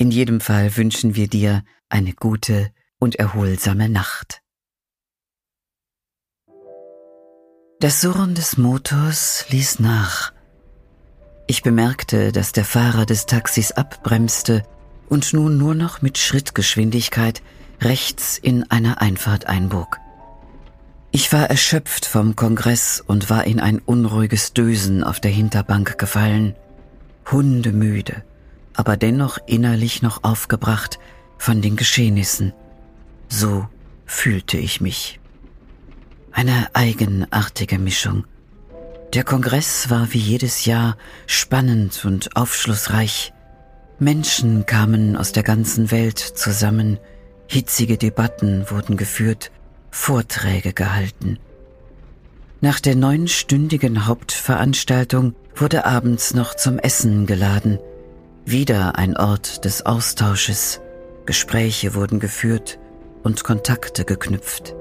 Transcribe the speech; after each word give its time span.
In 0.00 0.10
jedem 0.10 0.40
Fall 0.40 0.78
wünschen 0.78 1.14
wir 1.14 1.28
dir 1.28 1.62
eine 1.90 2.14
gute 2.14 2.72
und 2.98 3.16
erholsame 3.16 3.90
Nacht. 3.90 4.40
Das 7.80 8.00
Surren 8.00 8.34
des 8.34 8.56
Motors 8.56 9.44
ließ 9.50 9.78
nach. 9.80 10.32
Ich 11.46 11.62
bemerkte, 11.62 12.32
dass 12.32 12.52
der 12.52 12.64
Fahrer 12.64 13.04
des 13.04 13.26
Taxis 13.26 13.72
abbremste 13.72 14.62
und 15.10 15.34
nun 15.34 15.58
nur 15.58 15.74
noch 15.74 16.00
mit 16.00 16.16
Schrittgeschwindigkeit 16.16 17.42
rechts 17.82 18.38
in 18.38 18.70
einer 18.70 19.02
Einfahrt 19.02 19.48
einbog. 19.48 19.98
Ich 21.10 21.30
war 21.30 21.50
erschöpft 21.50 22.06
vom 22.06 22.36
Kongress 22.36 23.04
und 23.06 23.28
war 23.28 23.44
in 23.44 23.60
ein 23.60 23.78
unruhiges 23.80 24.54
Dösen 24.54 25.04
auf 25.04 25.20
der 25.20 25.30
Hinterbank 25.30 25.98
gefallen, 25.98 26.54
hundemüde 27.30 28.24
aber 28.80 28.96
dennoch 28.96 29.36
innerlich 29.46 30.00
noch 30.00 30.24
aufgebracht 30.24 30.98
von 31.36 31.60
den 31.60 31.76
Geschehnissen. 31.76 32.54
So 33.28 33.68
fühlte 34.06 34.56
ich 34.56 34.80
mich. 34.80 35.20
Eine 36.32 36.68
eigenartige 36.72 37.78
Mischung. 37.78 38.24
Der 39.12 39.22
Kongress 39.22 39.90
war 39.90 40.14
wie 40.14 40.18
jedes 40.18 40.64
Jahr 40.64 40.96
spannend 41.26 42.06
und 42.06 42.34
aufschlussreich. 42.36 43.34
Menschen 43.98 44.64
kamen 44.64 45.14
aus 45.14 45.32
der 45.32 45.42
ganzen 45.42 45.90
Welt 45.90 46.18
zusammen, 46.18 46.98
hitzige 47.48 47.98
Debatten 47.98 48.70
wurden 48.70 48.96
geführt, 48.96 49.50
Vorträge 49.90 50.72
gehalten. 50.72 51.38
Nach 52.62 52.80
der 52.80 52.96
neunstündigen 52.96 54.06
Hauptveranstaltung 54.06 55.34
wurde 55.54 55.84
abends 55.84 56.32
noch 56.32 56.54
zum 56.54 56.78
Essen 56.78 57.26
geladen– 57.26 57.78
wieder 58.50 58.96
ein 58.96 59.16
Ort 59.16 59.64
des 59.64 59.86
Austausches. 59.86 60.80
Gespräche 61.26 61.94
wurden 61.94 62.20
geführt 62.20 62.78
und 63.22 63.44
Kontakte 63.44 64.04
geknüpft. 64.04 64.74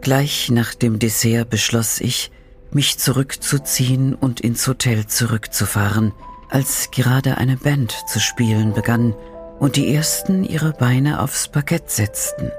Gleich 0.00 0.50
nach 0.50 0.74
dem 0.74 0.98
Dessert 0.98 1.50
beschloss 1.50 2.00
ich, 2.00 2.30
mich 2.70 2.98
zurückzuziehen 2.98 4.14
und 4.14 4.40
ins 4.40 4.66
Hotel 4.66 5.06
zurückzufahren, 5.06 6.12
als 6.50 6.90
gerade 6.90 7.38
eine 7.38 7.56
Band 7.56 7.94
zu 8.08 8.20
spielen 8.20 8.72
begann 8.72 9.14
und 9.58 9.76
die 9.76 9.94
ersten 9.94 10.44
ihre 10.44 10.72
Beine 10.72 11.20
aufs 11.20 11.48
Parkett 11.48 11.90
setzten. 11.90 12.50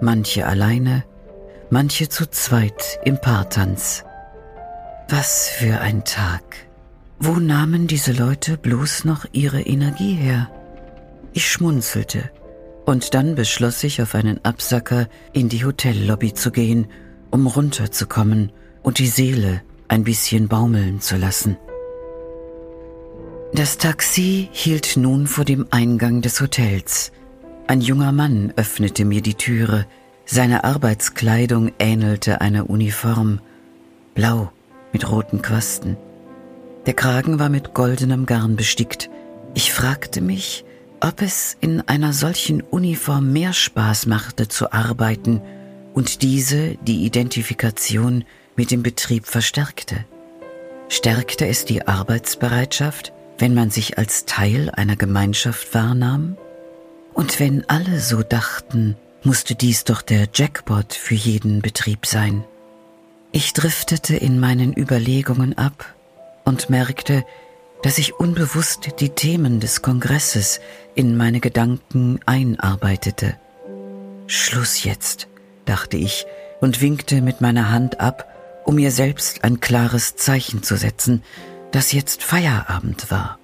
Manche 0.00 0.46
alleine, 0.46 1.04
manche 1.70 2.08
zu 2.08 2.26
zweit 2.26 3.00
im 3.04 3.20
Paartanz. 3.20 4.04
Was 5.08 5.48
für 5.48 5.80
ein 5.80 6.04
Tag! 6.04 6.42
Wo 7.24 7.34
nahmen 7.34 7.86
diese 7.86 8.10
Leute 8.10 8.58
bloß 8.58 9.04
noch 9.04 9.26
ihre 9.30 9.60
Energie 9.60 10.14
her? 10.14 10.50
Ich 11.32 11.48
schmunzelte, 11.48 12.32
und 12.84 13.14
dann 13.14 13.36
beschloss 13.36 13.84
ich, 13.84 14.02
auf 14.02 14.16
einen 14.16 14.44
Absacker 14.44 15.06
in 15.32 15.48
die 15.48 15.64
Hotellobby 15.64 16.34
zu 16.34 16.50
gehen, 16.50 16.88
um 17.30 17.46
runterzukommen 17.46 18.50
und 18.82 18.98
die 18.98 19.06
Seele 19.06 19.62
ein 19.86 20.02
bisschen 20.02 20.48
baumeln 20.48 21.00
zu 21.00 21.16
lassen. 21.16 21.56
Das 23.54 23.78
Taxi 23.78 24.48
hielt 24.50 24.96
nun 24.96 25.28
vor 25.28 25.44
dem 25.44 25.68
Eingang 25.70 26.22
des 26.22 26.40
Hotels. 26.40 27.12
Ein 27.68 27.82
junger 27.82 28.10
Mann 28.10 28.52
öffnete 28.56 29.04
mir 29.04 29.22
die 29.22 29.34
Türe. 29.34 29.86
Seine 30.24 30.64
Arbeitskleidung 30.64 31.70
ähnelte 31.78 32.40
einer 32.40 32.68
Uniform, 32.68 33.40
blau 34.12 34.50
mit 34.92 35.08
roten 35.08 35.40
Quasten. 35.40 35.96
Der 36.86 36.94
Kragen 36.94 37.38
war 37.38 37.48
mit 37.48 37.74
goldenem 37.74 38.26
Garn 38.26 38.56
bestickt. 38.56 39.08
Ich 39.54 39.72
fragte 39.72 40.20
mich, 40.20 40.64
ob 41.00 41.22
es 41.22 41.56
in 41.60 41.80
einer 41.82 42.12
solchen 42.12 42.60
Uniform 42.60 43.32
mehr 43.32 43.52
Spaß 43.52 44.06
machte 44.06 44.48
zu 44.48 44.72
arbeiten 44.72 45.40
und 45.94 46.22
diese 46.22 46.76
die 46.82 47.04
Identifikation 47.04 48.24
mit 48.56 48.70
dem 48.70 48.82
Betrieb 48.82 49.26
verstärkte. 49.26 50.04
Stärkte 50.88 51.46
es 51.46 51.64
die 51.64 51.86
Arbeitsbereitschaft, 51.86 53.12
wenn 53.38 53.54
man 53.54 53.70
sich 53.70 53.98
als 53.98 54.24
Teil 54.24 54.70
einer 54.70 54.96
Gemeinschaft 54.96 55.74
wahrnahm? 55.74 56.36
Und 57.14 57.38
wenn 57.38 57.68
alle 57.68 58.00
so 58.00 58.22
dachten, 58.22 58.96
musste 59.22 59.54
dies 59.54 59.84
doch 59.84 60.02
der 60.02 60.28
Jackpot 60.34 60.94
für 60.94 61.14
jeden 61.14 61.62
Betrieb 61.62 62.06
sein. 62.06 62.44
Ich 63.30 63.52
driftete 63.52 64.16
in 64.16 64.40
meinen 64.40 64.76
Überlegungen 64.76 65.56
ab 65.56 65.94
und 66.52 66.68
merkte, 66.68 67.24
dass 67.82 67.96
ich 67.96 68.20
unbewusst 68.20 69.00
die 69.00 69.08
Themen 69.08 69.58
des 69.58 69.80
Kongresses 69.80 70.60
in 70.94 71.16
meine 71.16 71.40
Gedanken 71.40 72.20
einarbeitete. 72.26 73.36
Schluss 74.26 74.84
jetzt, 74.84 75.28
dachte 75.64 75.96
ich 75.96 76.26
und 76.60 76.82
winkte 76.82 77.22
mit 77.22 77.40
meiner 77.40 77.70
Hand 77.70 78.00
ab, 78.00 78.28
um 78.66 78.74
mir 78.74 78.90
selbst 78.90 79.44
ein 79.44 79.60
klares 79.60 80.16
Zeichen 80.16 80.62
zu 80.62 80.76
setzen, 80.76 81.22
dass 81.70 81.92
jetzt 81.92 82.22
Feierabend 82.22 83.10
war. 83.10 83.38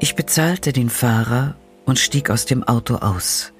Ich 0.00 0.16
bezahlte 0.16 0.72
den 0.72 0.90
Fahrer 0.90 1.54
und 1.86 2.00
stieg 2.00 2.28
aus 2.28 2.44
dem 2.44 2.64
Auto 2.64 2.96
aus. 2.96 3.52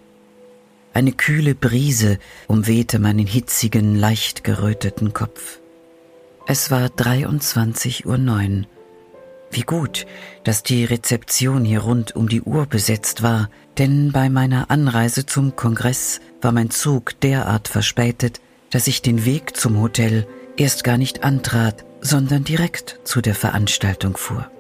Eine 0.93 1.13
kühle 1.13 1.55
Brise 1.55 2.19
umwehte 2.49 2.99
meinen 2.99 3.29
hitzigen, 3.29 3.95
leicht 3.95 4.43
geröteten 4.43 5.13
Kopf. 5.13 5.60
Es 6.53 6.73
war 6.73 6.87
23.09 6.87 8.07
Uhr. 8.07 8.67
Wie 9.53 9.61
gut, 9.61 10.05
dass 10.43 10.65
die 10.65 10.85
Rezeption 10.85 11.65
hier 11.65 11.83
rund 11.83 12.17
um 12.17 12.29
die 12.29 12.43
Uhr 12.43 12.67
besetzt 12.67 13.23
war, 13.23 13.51
denn 13.79 14.11
bei 14.11 14.29
meiner 14.31 14.69
Anreise 14.69 15.27
zum 15.27 15.55
Kongress 15.55 16.21
war 16.43 16.51
mein 16.51 16.71
Zug 16.71 17.21
derart 17.21 17.69
verspätet, 17.69 18.41
dass 18.71 18.89
ich 18.89 19.01
den 19.01 19.25
Weg 19.25 19.57
zum 19.57 19.81
Hotel 19.81 20.27
erst 20.57 20.83
gar 20.83 20.99
nicht 20.99 21.23
antrat, 21.23 21.85
sondern 22.01 22.43
direkt 22.43 22.99
zu 23.05 23.21
der 23.21 23.37
Veranstaltung 23.37 24.17
fuhr. 24.17 24.51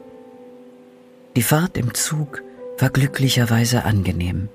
Die 1.34 1.42
Fahrt 1.42 1.76
im 1.76 1.92
Zug 1.94 2.44
war 2.78 2.90
glücklicherweise 2.90 3.84
angenehm. 3.84 4.48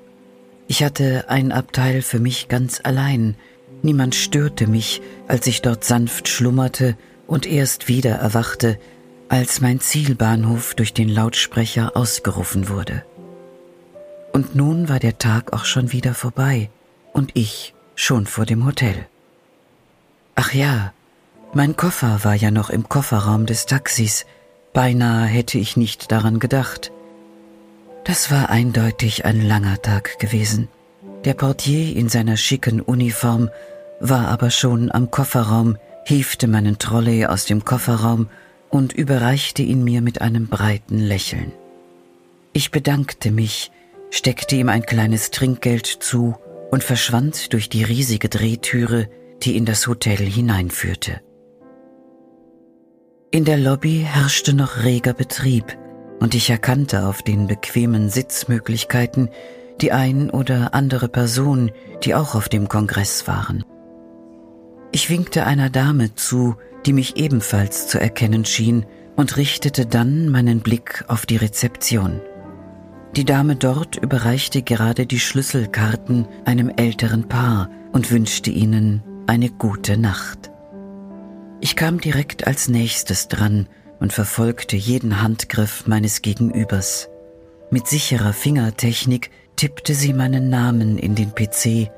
Ich 0.69 0.85
hatte 0.85 1.25
ein 1.27 1.51
Abteil 1.51 2.01
für 2.01 2.21
mich 2.21 2.47
ganz 2.47 2.79
allein, 2.81 3.35
niemand 3.81 4.15
störte 4.15 4.67
mich, 4.67 5.01
als 5.27 5.47
ich 5.47 5.61
dort 5.61 5.83
sanft 5.83 6.29
schlummerte 6.29 6.95
und 7.27 7.45
erst 7.45 7.87
wieder 7.87 8.15
erwachte, 8.15 8.79
als 9.29 9.61
mein 9.61 9.79
Zielbahnhof 9.79 10.75
durch 10.75 10.93
den 10.93 11.09
Lautsprecher 11.09 11.95
ausgerufen 11.95 12.69
wurde. 12.69 13.03
Und 14.33 14.55
nun 14.55 14.89
war 14.89 14.99
der 14.99 15.17
Tag 15.17 15.53
auch 15.53 15.65
schon 15.65 15.91
wieder 15.91 16.13
vorbei 16.13 16.69
und 17.13 17.31
ich 17.33 17.73
schon 17.95 18.27
vor 18.27 18.45
dem 18.45 18.65
Hotel. 18.65 19.07
Ach 20.35 20.53
ja, 20.53 20.93
mein 21.53 21.77
Koffer 21.77 22.19
war 22.23 22.35
ja 22.35 22.51
noch 22.51 22.69
im 22.69 22.89
Kofferraum 22.89 23.45
des 23.45 23.65
Taxis, 23.65 24.25
beinahe 24.73 25.25
hätte 25.25 25.57
ich 25.57 25.77
nicht 25.77 26.11
daran 26.11 26.39
gedacht. 26.39 26.91
Das 28.03 28.29
war 28.29 28.49
eindeutig 28.49 29.23
ein 29.25 29.41
langer 29.41 29.81
Tag 29.81 30.19
gewesen. 30.19 30.67
Der 31.23 31.33
Portier 31.33 31.95
in 31.95 32.09
seiner 32.09 32.37
schicken 32.37 32.81
Uniform 32.81 33.49
war 34.01 34.27
aber 34.27 34.51
schon 34.51 34.91
am 34.91 35.09
Kofferraum 35.09 35.77
hiefte 36.05 36.47
meinen 36.47 36.77
Trolley 36.77 37.25
aus 37.25 37.45
dem 37.45 37.65
Kofferraum 37.65 38.29
und 38.69 38.93
überreichte 38.93 39.61
ihn 39.63 39.83
mir 39.83 40.01
mit 40.01 40.21
einem 40.21 40.47
breiten 40.47 40.99
Lächeln. 40.99 41.51
Ich 42.53 42.71
bedankte 42.71 43.31
mich, 43.31 43.71
steckte 44.11 44.55
ihm 44.55 44.69
ein 44.69 44.85
kleines 44.85 45.31
Trinkgeld 45.31 45.85
zu 45.87 46.35
und 46.71 46.83
verschwand 46.83 47.53
durch 47.53 47.69
die 47.69 47.83
riesige 47.83 48.29
Drehtüre, 48.29 49.09
die 49.43 49.57
in 49.57 49.65
das 49.65 49.87
Hotel 49.87 50.17
hineinführte. 50.17 51.21
In 53.31 53.43
der 53.43 53.57
Lobby 53.57 54.05
herrschte 54.07 54.53
noch 54.53 54.83
reger 54.83 55.13
Betrieb, 55.13 55.77
und 56.19 56.33
ich 56.33 56.49
erkannte 56.49 57.07
auf 57.07 57.23
den 57.23 57.47
bequemen 57.47 58.09
Sitzmöglichkeiten 58.09 59.29
die 59.81 59.91
ein 59.91 60.29
oder 60.29 60.73
andere 60.73 61.09
Person, 61.09 61.71
die 62.03 62.15
auch 62.15 62.35
auf 62.35 62.47
dem 62.47 62.69
Kongress 62.69 63.27
waren. 63.27 63.65
Ich 64.95 65.09
winkte 65.09 65.45
einer 65.45 65.69
Dame 65.69 66.15
zu, 66.15 66.55
die 66.85 66.93
mich 66.93 67.17
ebenfalls 67.17 67.89
zu 67.89 67.99
erkennen 67.99 68.45
schien, 68.45 68.85
und 69.17 69.35
richtete 69.35 69.85
dann 69.85 70.29
meinen 70.29 70.61
Blick 70.61 71.03
auf 71.09 71.25
die 71.25 71.35
Rezeption. 71.35 72.21
Die 73.17 73.25
Dame 73.25 73.57
dort 73.57 73.97
überreichte 73.97 74.61
gerade 74.61 75.05
die 75.05 75.19
Schlüsselkarten 75.19 76.29
einem 76.45 76.69
älteren 76.69 77.27
Paar 77.27 77.69
und 77.91 78.09
wünschte 78.09 78.51
ihnen 78.51 79.03
eine 79.27 79.49
gute 79.49 79.97
Nacht. 79.97 80.49
Ich 81.59 81.75
kam 81.75 81.99
direkt 81.99 82.47
als 82.47 82.69
nächstes 82.69 83.27
dran 83.27 83.67
und 83.99 84.13
verfolgte 84.13 84.77
jeden 84.77 85.21
Handgriff 85.21 85.87
meines 85.87 86.21
Gegenübers. 86.21 87.09
Mit 87.69 87.87
sicherer 87.87 88.31
Fingertechnik 88.31 89.29
tippte 89.57 89.93
sie 89.93 90.13
meinen 90.13 90.49
Namen 90.49 90.97
in 90.97 91.15
den 91.15 91.35
PC, 91.35 91.91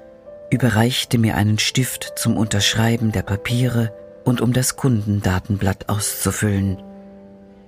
überreichte 0.50 1.18
mir 1.18 1.36
einen 1.36 1.60
Stift 1.60 2.14
zum 2.16 2.38
Unterschreiben 2.38 3.12
der 3.12 3.24
Papiere 3.24 3.94
und 4.24 4.42
um 4.42 4.54
das 4.54 4.76
Kundendatenblatt 4.76 5.90
auszufüllen. 5.90 6.82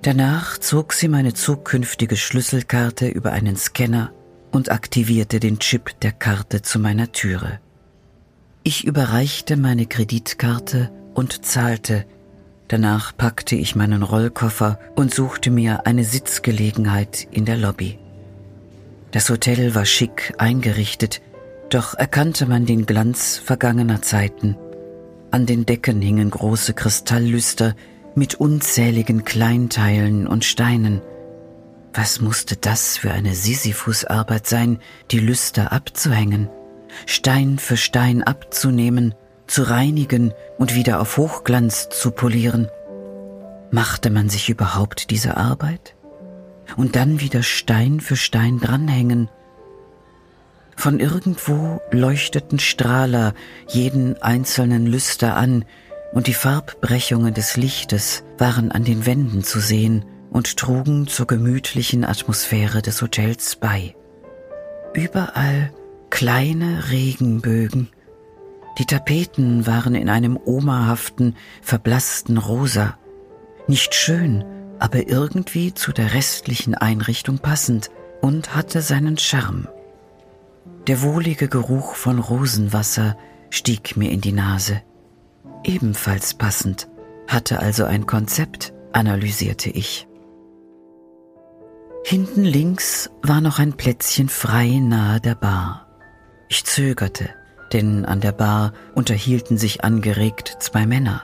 Danach 0.02 0.58
zog 0.58 0.94
sie 0.94 1.10
meine 1.10 1.34
zukünftige 1.34 2.16
Schlüsselkarte 2.16 3.08
über 3.08 3.31
einen 3.31 3.58
Scanner 3.58 4.12
und 4.52 4.72
aktivierte 4.72 5.40
den 5.40 5.60
Chip 5.60 6.00
der 6.00 6.12
Karte 6.12 6.62
zu 6.62 6.80
meiner 6.80 7.12
Türe. 7.12 7.60
Ich 8.64 8.86
überreichte 8.86 9.58
meine 9.58 9.86
Kreditkarte 9.86 10.92
und 11.14 11.46
zahlte. 11.46 12.06
Danach 12.68 13.16
packte 13.16 13.56
ich 13.56 13.75
meinen 13.75 14.04
Rollkoffer 14.04 14.80
und 14.96 15.14
suchte 15.14 15.50
mir 15.50 15.86
eine 15.86 16.04
Sitzgelegenheit 16.04 17.28
in 17.32 17.46
der 17.46 17.58
Lobby. 17.58 18.00
Das 19.12 19.30
Hotel 19.30 19.75
war 19.75 19.86
schick 19.86 20.34
eingerichtet, 20.38 21.22
doch 21.69 21.94
erkannte 21.94 22.45
man 22.45 22.66
den 22.66 22.86
Glanz 22.86 23.38
vergangener 23.38 24.01
Zeiten. 24.01 24.57
An 25.31 25.45
den 25.45 25.66
Decken 25.66 26.01
hingen 26.01 26.31
große 26.31 26.74
Kristalllüster 26.74 27.75
mit 28.16 28.36
unzähligen 28.36 29.24
Kleinteilen 29.24 30.27
und 30.27 30.44
Steinen. 30.44 31.01
Was 31.94 32.21
musste 32.21 32.56
das 32.56 32.98
für 32.98 33.12
eine 33.12 33.33
Sisyphusarbeit 33.33 34.48
sein, 34.48 34.80
die 35.12 35.19
Lüster 35.19 35.71
abzuhängen, 35.71 36.50
Stein 37.06 37.60
für 37.60 37.77
Stein 37.77 38.24
abzunehmen, 38.24 39.13
zu 39.48 39.63
reinigen 39.63 40.33
und 40.57 40.75
wieder 40.75 41.00
auf 41.00 41.18
Hochglanz 41.18 41.89
zu 41.89 42.12
polieren? 42.12 42.68
Machte 43.72 44.10
man 44.10 44.30
sich 44.30 44.50
überhaupt 44.50 45.12
diese 45.12 45.38
Arbeit? 45.38 45.95
Und 46.77 46.95
dann 46.95 47.19
wieder 47.19 47.44
Stein 47.44 48.00
für 48.00 48.15
Stein 48.15 48.60
dranhängen 48.60 49.30
von 50.80 51.00
irgendwo 51.02 51.81
leuchteten 51.92 52.58
Strahler 52.58 53.34
jeden 53.68 54.22
einzelnen 54.22 54.86
Lüster 54.86 55.36
an, 55.36 55.66
und 56.12 56.26
die 56.26 56.34
Farbbrechungen 56.34 57.36
des 57.36 57.56
Lichtes 57.56 58.24
waren 58.40 58.72
an 58.72 58.84
den 58.84 59.06
Wänden 59.06 59.44
zu 59.44 59.60
sehen 59.60 60.06
und 60.31 60.58
trugen 60.58 61.06
zur 61.06 61.28
gemütlichen 61.28 62.04
Atmosphäre 62.04 62.81
des 62.81 63.02
Hotels 63.04 63.58
bei. 63.58 63.96
Überall 64.94 65.72
kleine 66.10 66.90
Regenbögen. 66.90 67.90
Die 68.80 68.86
Tapeten 68.86 69.68
waren 69.68 69.94
in 69.94 70.10
einem 70.10 70.40
omahaften, 70.44 71.36
verblassten 71.62 72.40
Rosa. 72.40 72.98
Nicht 73.68 73.94
schön, 73.94 74.46
aber 74.80 75.08
irgendwie 75.10 75.75
zu 75.75 75.92
der 75.92 76.16
restlichen 76.16 76.74
Einrichtung 76.74 77.38
passend 77.38 77.92
und 78.22 78.56
hatte 78.56 78.82
seinen 78.82 79.20
Charme. 79.20 79.68
Der 80.89 81.03
wohlige 81.03 81.47
Geruch 81.50 81.94
von 81.94 82.18
Rosenwasser 82.18 83.15
stieg 83.51 83.95
mir 83.95 84.09
in 84.09 84.21
die 84.21 84.31
Nase. 84.31 84.81
Ebenfalls 85.63 86.33
passend, 86.33 86.88
hatte 87.27 87.59
also 87.59 87.86
ein 87.86 88.07
Konzept, 88.07 88.74
analysierte 88.91 89.69
ich. 89.69 90.07
Hinten 92.03 92.44
links 92.44 93.12
war 93.21 93.39
noch 93.39 93.59
ein 93.59 93.74
Plätzchen 93.74 94.30
frei 94.30 94.80
nahe 94.81 95.21
der 95.21 95.36
Bar. 95.36 95.86
Ich 96.47 96.65
zögerte, 96.65 97.30
denn 97.71 98.03
an 98.06 98.19
der 98.19 98.31
Bar 98.31 98.74
unterhielten 98.95 99.59
sich 99.59 99.83
angeregt 99.83 100.57
zwei 100.59 100.88
Männer. 100.88 101.21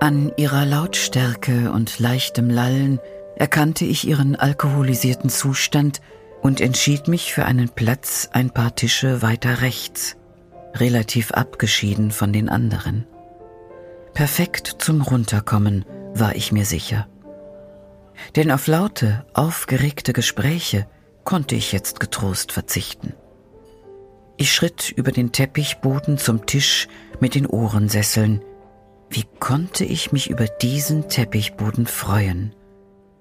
An 0.00 0.32
ihrer 0.38 0.64
Lautstärke 0.64 1.70
und 1.72 1.98
leichtem 1.98 2.48
Lallen 2.48 3.00
erkannte 3.36 3.84
ich 3.84 4.08
ihren 4.08 4.34
alkoholisierten 4.34 5.28
Zustand 5.28 6.00
und 6.42 6.60
entschied 6.60 7.08
mich 7.08 7.32
für 7.32 7.46
einen 7.46 7.68
Platz 7.68 8.28
ein 8.32 8.50
paar 8.50 8.74
Tische 8.74 9.22
weiter 9.22 9.62
rechts, 9.62 10.16
relativ 10.74 11.30
abgeschieden 11.30 12.10
von 12.10 12.32
den 12.32 12.48
anderen. 12.48 13.06
Perfekt 14.12 14.76
zum 14.78 15.00
Runterkommen, 15.00 15.84
war 16.14 16.36
ich 16.36 16.52
mir 16.52 16.66
sicher. 16.66 17.06
Denn 18.36 18.50
auf 18.50 18.66
laute, 18.66 19.24
aufgeregte 19.32 20.12
Gespräche 20.12 20.86
konnte 21.24 21.54
ich 21.54 21.72
jetzt 21.72 22.00
getrost 22.00 22.52
verzichten. 22.52 23.14
Ich 24.36 24.52
schritt 24.52 24.90
über 24.90 25.12
den 25.12 25.32
Teppichboden 25.32 26.18
zum 26.18 26.46
Tisch 26.46 26.88
mit 27.20 27.34
den 27.34 27.46
Ohrensesseln. 27.46 28.42
Wie 29.08 29.24
konnte 29.40 29.84
ich 29.84 30.12
mich 30.12 30.28
über 30.28 30.46
diesen 30.46 31.08
Teppichboden 31.08 31.86
freuen? 31.86 32.54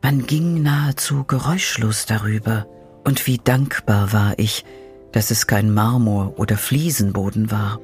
Man 0.02 0.26
ging 0.26 0.64
nahezu 0.64 1.24
geräuschlos 1.26 2.06
darüber, 2.06 2.66
und 3.04 3.28
wie 3.28 3.38
dankbar 3.38 4.14
war 4.14 4.34
ich, 4.38 4.66
dass 5.12 5.32
es 5.32 5.48
kein 5.48 5.74
Marmor 5.74 6.34
oder 6.38 6.58
Fliesenboden 6.58 7.52
war. 7.52 7.80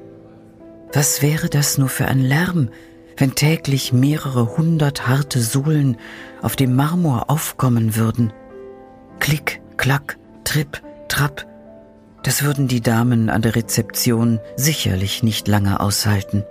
Was 0.92 1.22
wäre 1.22 1.48
das 1.48 1.78
nur 1.78 1.88
für 1.88 2.06
ein 2.06 2.20
Lärm, 2.20 2.70
wenn 3.16 3.34
täglich 3.34 3.92
mehrere 3.92 4.56
hundert 4.56 5.06
harte 5.06 5.40
Sohlen 5.40 5.96
auf 6.40 6.56
dem 6.56 6.74
Marmor 6.74 7.30
aufkommen 7.30 7.96
würden? 7.96 8.32
Klick, 9.18 9.60
klack, 9.76 10.18
tripp, 10.44 10.82
trapp. 11.08 11.46
Das 12.22 12.42
würden 12.42 12.68
die 12.68 12.80
Damen 12.80 13.28
an 13.28 13.42
der 13.42 13.56
Rezeption 13.56 14.40
sicherlich 14.56 15.22
nicht 15.22 15.48
lange 15.48 15.80
aushalten. 15.80 16.44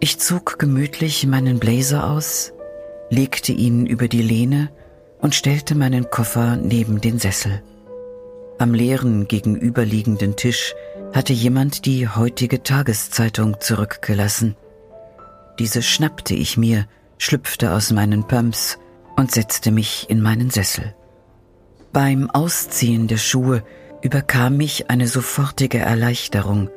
Ich 0.00 0.18
zog 0.18 0.58
gemütlich 0.58 1.26
meinen 1.26 1.58
Blazer 1.58 2.08
aus, 2.08 2.52
legte 3.10 3.52
ihn 3.52 3.84
über 3.84 4.08
die 4.08 4.22
Lehne 4.22 4.70
und 5.20 5.34
stellte 5.34 5.74
meinen 5.74 6.10
Koffer 6.10 6.56
neben 6.56 7.00
den 7.00 7.18
Sessel. 7.18 7.62
Am 8.58 8.74
leeren 8.74 9.26
gegenüberliegenden 9.26 10.36
Tisch 10.36 10.74
hatte 11.12 11.32
jemand 11.32 11.86
die 11.86 12.08
heutige 12.08 12.62
Tageszeitung 12.62 13.56
zurückgelassen. 13.60 14.56
Diese 15.58 15.82
schnappte 15.82 16.34
ich 16.34 16.56
mir, 16.56 16.86
schlüpfte 17.18 17.72
aus 17.72 17.90
meinen 17.90 18.26
Pumps 18.26 18.78
und 19.16 19.30
setzte 19.30 19.70
mich 19.70 20.08
in 20.08 20.22
meinen 20.22 20.50
Sessel. 20.50 20.94
Beim 21.92 22.30
Ausziehen 22.30 23.08
der 23.08 23.16
Schuhe 23.16 23.64
überkam 24.02 24.56
mich 24.56 24.90
eine 24.90 25.08
sofortige 25.08 25.78
Erleichterung, 25.78 26.70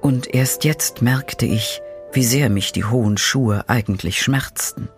und 0.00 0.32
erst 0.32 0.64
jetzt 0.64 1.02
merkte 1.02 1.44
ich, 1.44 1.82
wie 2.12 2.24
sehr 2.24 2.48
mich 2.48 2.72
die 2.72 2.84
hohen 2.84 3.18
Schuhe 3.18 3.68
eigentlich 3.68 4.22
schmerzten. 4.22 4.88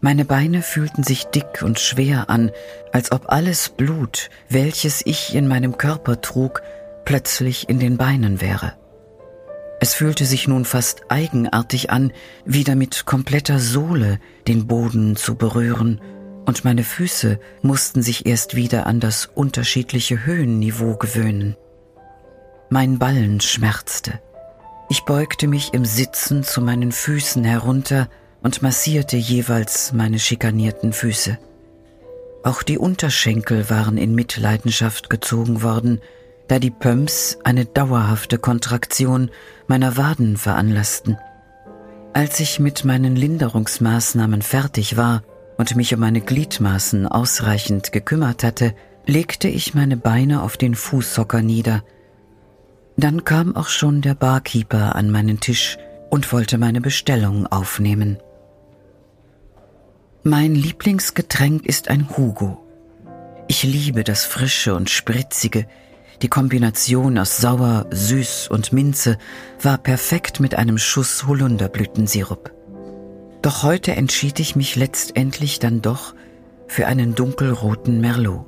Meine 0.00 0.24
Beine 0.24 0.62
fühlten 0.62 1.02
sich 1.02 1.24
dick 1.24 1.62
und 1.62 1.80
schwer 1.80 2.30
an, 2.30 2.52
als 2.92 3.10
ob 3.10 3.30
alles 3.32 3.68
Blut, 3.68 4.30
welches 4.48 5.04
ich 5.04 5.34
in 5.34 5.48
meinem 5.48 5.76
Körper 5.76 6.20
trug, 6.20 6.62
plötzlich 7.04 7.68
in 7.68 7.80
den 7.80 7.96
Beinen 7.96 8.40
wäre. 8.40 8.74
Es 9.80 9.94
fühlte 9.94 10.24
sich 10.24 10.46
nun 10.46 10.64
fast 10.64 11.10
eigenartig 11.10 11.90
an, 11.90 12.12
wieder 12.44 12.76
mit 12.76 13.06
kompletter 13.06 13.58
Sohle 13.58 14.18
den 14.46 14.66
Boden 14.66 15.16
zu 15.16 15.34
berühren, 15.34 16.00
und 16.46 16.64
meine 16.64 16.84
Füße 16.84 17.38
mussten 17.60 18.02
sich 18.02 18.24
erst 18.24 18.56
wieder 18.56 18.86
an 18.86 19.00
das 19.00 19.26
unterschiedliche 19.26 20.24
Höhenniveau 20.24 20.96
gewöhnen. 20.96 21.56
Mein 22.70 22.98
Ballen 22.98 23.40
schmerzte. 23.40 24.20
Ich 24.88 25.04
beugte 25.04 25.46
mich 25.46 25.74
im 25.74 25.84
Sitzen 25.84 26.44
zu 26.44 26.62
meinen 26.62 26.92
Füßen 26.92 27.44
herunter, 27.44 28.08
und 28.48 28.62
massierte 28.62 29.18
jeweils 29.18 29.92
meine 29.92 30.18
schikanierten 30.18 30.94
Füße. 30.94 31.36
Auch 32.42 32.62
die 32.62 32.78
Unterschenkel 32.78 33.68
waren 33.68 33.98
in 33.98 34.14
Mitleidenschaft 34.14 35.10
gezogen 35.10 35.60
worden, 35.62 36.00
da 36.46 36.58
die 36.58 36.70
Pumps 36.70 37.36
eine 37.44 37.66
dauerhafte 37.66 38.38
Kontraktion 38.38 39.30
meiner 39.66 39.98
Waden 39.98 40.38
veranlassten. 40.38 41.18
Als 42.14 42.40
ich 42.40 42.58
mit 42.58 42.86
meinen 42.86 43.16
Linderungsmaßnahmen 43.16 44.40
fertig 44.40 44.96
war 44.96 45.24
und 45.58 45.76
mich 45.76 45.92
um 45.92 46.00
meine 46.00 46.22
Gliedmaßen 46.22 47.06
ausreichend 47.06 47.92
gekümmert 47.92 48.44
hatte, 48.44 48.74
legte 49.04 49.48
ich 49.48 49.74
meine 49.74 49.98
Beine 49.98 50.42
auf 50.42 50.56
den 50.56 50.74
Fußhocker 50.74 51.42
nieder. 51.42 51.84
Dann 52.96 53.24
kam 53.24 53.54
auch 53.56 53.68
schon 53.68 54.00
der 54.00 54.14
Barkeeper 54.14 54.96
an 54.96 55.10
meinen 55.10 55.38
Tisch 55.38 55.76
und 56.08 56.32
wollte 56.32 56.56
meine 56.56 56.80
Bestellung 56.80 57.46
aufnehmen. 57.46 58.16
Mein 60.28 60.54
Lieblingsgetränk 60.54 61.64
ist 61.64 61.88
ein 61.88 62.06
Hugo. 62.14 62.62
Ich 63.48 63.62
liebe 63.62 64.04
das 64.04 64.26
Frische 64.26 64.74
und 64.74 64.90
Spritzige. 64.90 65.66
Die 66.20 66.28
Kombination 66.28 67.16
aus 67.16 67.38
Sauer, 67.38 67.86
Süß 67.90 68.48
und 68.48 68.70
Minze 68.74 69.16
war 69.62 69.78
perfekt 69.78 70.38
mit 70.38 70.54
einem 70.54 70.76
Schuss 70.76 71.26
Holunderblütensirup. 71.26 72.52
Doch 73.40 73.62
heute 73.62 73.92
entschied 73.96 74.38
ich 74.38 74.54
mich 74.54 74.76
letztendlich 74.76 75.60
dann 75.60 75.80
doch 75.80 76.14
für 76.66 76.86
einen 76.86 77.14
dunkelroten 77.14 77.98
Merlot. 77.98 78.44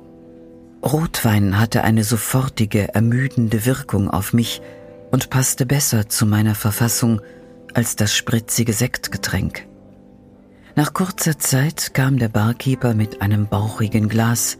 Rotwein 0.83 1.57
hatte 1.57 1.83
eine 1.83 2.03
sofortige, 2.03 2.93
ermüdende 2.93 3.65
Wirkung 3.65 4.07
auf 4.07 4.33
mich 4.33 4.61
und 5.09 5.31
passte 5.31 5.65
besser 5.65 6.07
zu 6.07 6.27
meiner 6.27 6.53
Verfassung 6.53 7.21
als 7.73 7.95
das 7.95 8.15
spritzige 8.15 8.73
Sektgetränk. 8.73 9.65
Nach 10.81 10.95
kurzer 10.95 11.37
Zeit 11.37 11.93
kam 11.93 12.17
der 12.17 12.27
Barkeeper 12.27 12.95
mit 12.95 13.21
einem 13.21 13.45
bauchigen 13.45 14.09
Glas, 14.09 14.57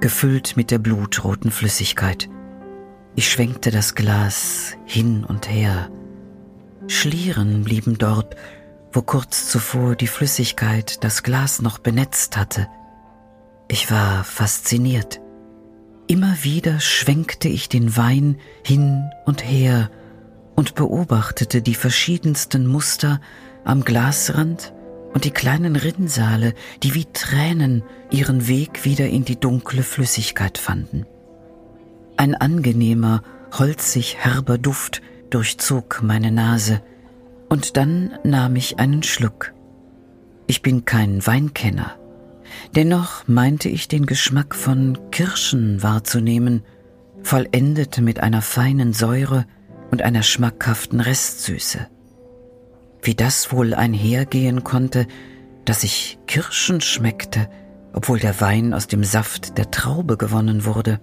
gefüllt 0.00 0.56
mit 0.56 0.72
der 0.72 0.80
blutroten 0.80 1.52
Flüssigkeit. 1.52 2.28
Ich 3.14 3.30
schwenkte 3.30 3.70
das 3.70 3.94
Glas 3.94 4.76
hin 4.84 5.24
und 5.24 5.48
her. 5.48 5.88
Schlieren 6.88 7.62
blieben 7.62 7.98
dort, 7.98 8.34
wo 8.90 9.02
kurz 9.02 9.48
zuvor 9.48 9.94
die 9.94 10.08
Flüssigkeit 10.08 11.04
das 11.04 11.22
Glas 11.22 11.62
noch 11.62 11.78
benetzt 11.78 12.36
hatte. 12.36 12.66
Ich 13.68 13.92
war 13.92 14.24
fasziniert. 14.24 15.20
Immer 16.08 16.42
wieder 16.42 16.80
schwenkte 16.80 17.46
ich 17.46 17.68
den 17.68 17.96
Wein 17.96 18.38
hin 18.66 19.08
und 19.24 19.48
her 19.48 19.88
und 20.56 20.74
beobachtete 20.74 21.62
die 21.62 21.76
verschiedensten 21.76 22.66
Muster 22.66 23.20
am 23.64 23.84
Glasrand 23.84 24.72
und 25.12 25.24
die 25.24 25.30
kleinen 25.30 25.76
Rinnsale, 25.76 26.54
die 26.82 26.94
wie 26.94 27.06
Tränen 27.12 27.82
ihren 28.10 28.48
Weg 28.48 28.84
wieder 28.84 29.08
in 29.08 29.24
die 29.24 29.38
dunkle 29.38 29.82
Flüssigkeit 29.82 30.58
fanden. 30.58 31.06
Ein 32.16 32.34
angenehmer, 32.34 33.22
holzig 33.52 34.16
herber 34.18 34.58
Duft 34.58 35.02
durchzog 35.30 36.02
meine 36.02 36.30
Nase, 36.30 36.82
und 37.48 37.76
dann 37.76 38.12
nahm 38.22 38.54
ich 38.54 38.78
einen 38.78 39.02
Schluck. 39.02 39.52
Ich 40.46 40.62
bin 40.62 40.84
kein 40.84 41.26
Weinkenner, 41.26 41.96
dennoch 42.76 43.26
meinte 43.26 43.68
ich 43.68 43.88
den 43.88 44.06
Geschmack 44.06 44.54
von 44.54 44.98
Kirschen 45.10 45.82
wahrzunehmen, 45.82 46.62
vollendet 47.22 47.98
mit 47.98 48.20
einer 48.20 48.42
feinen 48.42 48.92
Säure 48.92 49.46
und 49.90 50.02
einer 50.02 50.22
schmackhaften 50.22 51.00
Restsüße. 51.00 51.88
Wie 53.02 53.14
das 53.14 53.52
wohl 53.52 53.74
einhergehen 53.74 54.64
konnte, 54.64 55.06
dass 55.64 55.84
ich 55.84 56.18
Kirschen 56.26 56.80
schmeckte, 56.80 57.48
obwohl 57.92 58.18
der 58.18 58.40
Wein 58.40 58.74
aus 58.74 58.86
dem 58.86 59.04
Saft 59.04 59.58
der 59.58 59.70
Traube 59.70 60.16
gewonnen 60.16 60.64
wurde. 60.64 61.00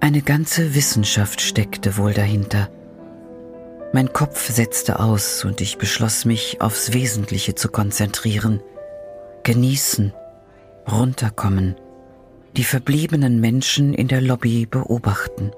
Eine 0.00 0.22
ganze 0.22 0.74
Wissenschaft 0.74 1.40
steckte 1.40 1.96
wohl 1.96 2.12
dahinter. 2.12 2.68
Mein 3.92 4.12
Kopf 4.12 4.50
setzte 4.50 4.98
aus 5.00 5.44
und 5.44 5.60
ich 5.60 5.78
beschloss 5.78 6.24
mich 6.24 6.60
aufs 6.60 6.92
Wesentliche 6.92 7.54
zu 7.54 7.68
konzentrieren. 7.68 8.60
Genießen, 9.44 10.12
runterkommen, 10.90 11.76
die 12.56 12.64
verbliebenen 12.64 13.40
Menschen 13.40 13.94
in 13.94 14.08
der 14.08 14.20
Lobby 14.20 14.66
beobachten. 14.66 15.52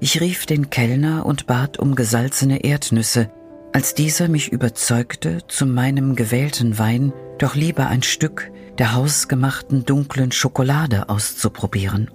Ich 0.00 0.20
rief 0.20 0.46
den 0.46 0.68
Kellner 0.68 1.24
und 1.24 1.46
bat 1.46 1.78
um 1.78 1.94
gesalzene 1.94 2.64
Erdnüsse, 2.64 3.30
als 3.72 3.94
dieser 3.94 4.28
mich 4.28 4.52
überzeugte, 4.52 5.38
zu 5.48 5.66
meinem 5.66 6.16
gewählten 6.16 6.78
Wein 6.78 7.12
doch 7.38 7.54
lieber 7.54 7.88
ein 7.88 8.02
Stück 8.02 8.50
der 8.78 8.94
hausgemachten 8.94 9.84
dunklen 9.84 10.32
Schokolade 10.32 11.08
auszuprobieren. 11.08 12.10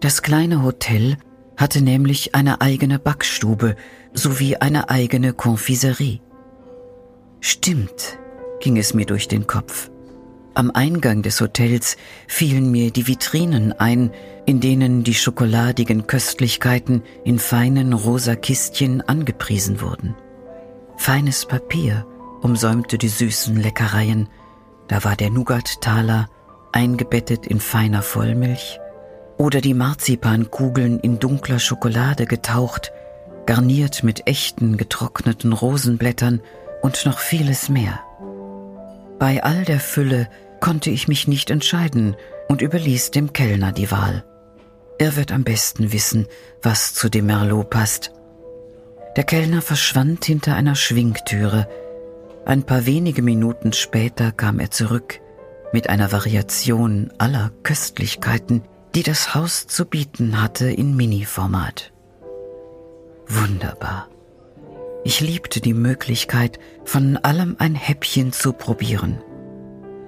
Das 0.00 0.22
kleine 0.22 0.62
Hotel 0.62 1.16
hatte 1.56 1.82
nämlich 1.82 2.34
eine 2.34 2.60
eigene 2.62 2.98
Backstube 2.98 3.76
sowie 4.14 4.56
eine 4.56 4.88
eigene 4.88 5.34
Konfiserie. 5.34 6.20
Stimmt, 7.40 8.18
ging 8.60 8.78
es 8.78 8.94
mir 8.94 9.06
durch 9.06 9.28
den 9.28 9.46
Kopf. 9.46 9.90
Am 10.54 10.70
Eingang 10.70 11.22
des 11.22 11.40
Hotels 11.40 11.96
fielen 12.26 12.70
mir 12.70 12.90
die 12.90 13.06
Vitrinen 13.06 13.72
ein, 13.72 14.10
in 14.46 14.60
denen 14.60 15.04
die 15.04 15.14
schokoladigen 15.14 16.06
Köstlichkeiten 16.06 17.02
in 17.24 17.38
feinen 17.38 17.92
rosa 17.92 18.34
Kistchen 18.34 19.00
angepriesen 19.02 19.80
wurden. 19.80 20.16
Feines 21.00 21.46
Papier 21.46 22.06
umsäumte 22.42 22.98
die 22.98 23.08
süßen 23.08 23.56
Leckereien. 23.56 24.28
Da 24.86 25.02
war 25.02 25.16
der 25.16 25.30
Nougat-Taler 25.30 26.28
eingebettet 26.72 27.46
in 27.46 27.58
feiner 27.58 28.02
Vollmilch 28.02 28.78
oder 29.38 29.62
die 29.62 29.72
Marzipankugeln 29.72 31.00
in 31.00 31.18
dunkler 31.18 31.58
Schokolade 31.58 32.26
getaucht, 32.26 32.92
garniert 33.46 34.02
mit 34.02 34.26
echten 34.26 34.76
getrockneten 34.76 35.54
Rosenblättern 35.54 36.42
und 36.82 37.06
noch 37.06 37.18
vieles 37.18 37.70
mehr. 37.70 38.00
Bei 39.18 39.42
all 39.42 39.64
der 39.64 39.80
Fülle 39.80 40.28
konnte 40.60 40.90
ich 40.90 41.08
mich 41.08 41.26
nicht 41.26 41.48
entscheiden 41.48 42.14
und 42.46 42.60
überließ 42.60 43.10
dem 43.10 43.32
Kellner 43.32 43.72
die 43.72 43.90
Wahl. 43.90 44.22
Er 44.98 45.16
wird 45.16 45.32
am 45.32 45.44
besten 45.44 45.94
wissen, 45.94 46.26
was 46.60 46.92
zu 46.92 47.08
dem 47.08 47.24
Merlot 47.24 47.70
passt. 47.70 48.12
Der 49.16 49.24
Kellner 49.24 49.60
verschwand 49.60 50.24
hinter 50.24 50.54
einer 50.54 50.76
Schwingtüre. 50.76 51.68
Ein 52.46 52.62
paar 52.62 52.86
wenige 52.86 53.22
Minuten 53.22 53.72
später 53.72 54.32
kam 54.32 54.60
er 54.60 54.70
zurück 54.70 55.20
mit 55.72 55.88
einer 55.88 56.12
Variation 56.12 57.12
aller 57.18 57.50
Köstlichkeiten, 57.62 58.62
die 58.94 59.02
das 59.02 59.34
Haus 59.34 59.66
zu 59.66 59.84
bieten 59.84 60.42
hatte 60.42 60.70
in 60.70 60.96
Mini-Format. 60.96 61.92
Wunderbar. 63.28 64.08
Ich 65.04 65.20
liebte 65.20 65.60
die 65.60 65.74
Möglichkeit, 65.74 66.58
von 66.84 67.16
allem 67.16 67.56
ein 67.58 67.74
Häppchen 67.74 68.32
zu 68.32 68.52
probieren. 68.52 69.22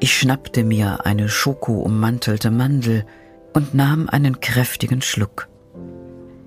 Ich 0.00 0.18
schnappte 0.18 0.64
mir 0.64 1.06
eine 1.06 1.28
schokoummantelte 1.28 2.50
Mandel 2.50 3.06
und 3.52 3.74
nahm 3.74 4.08
einen 4.08 4.40
kräftigen 4.40 5.00
Schluck. 5.00 5.48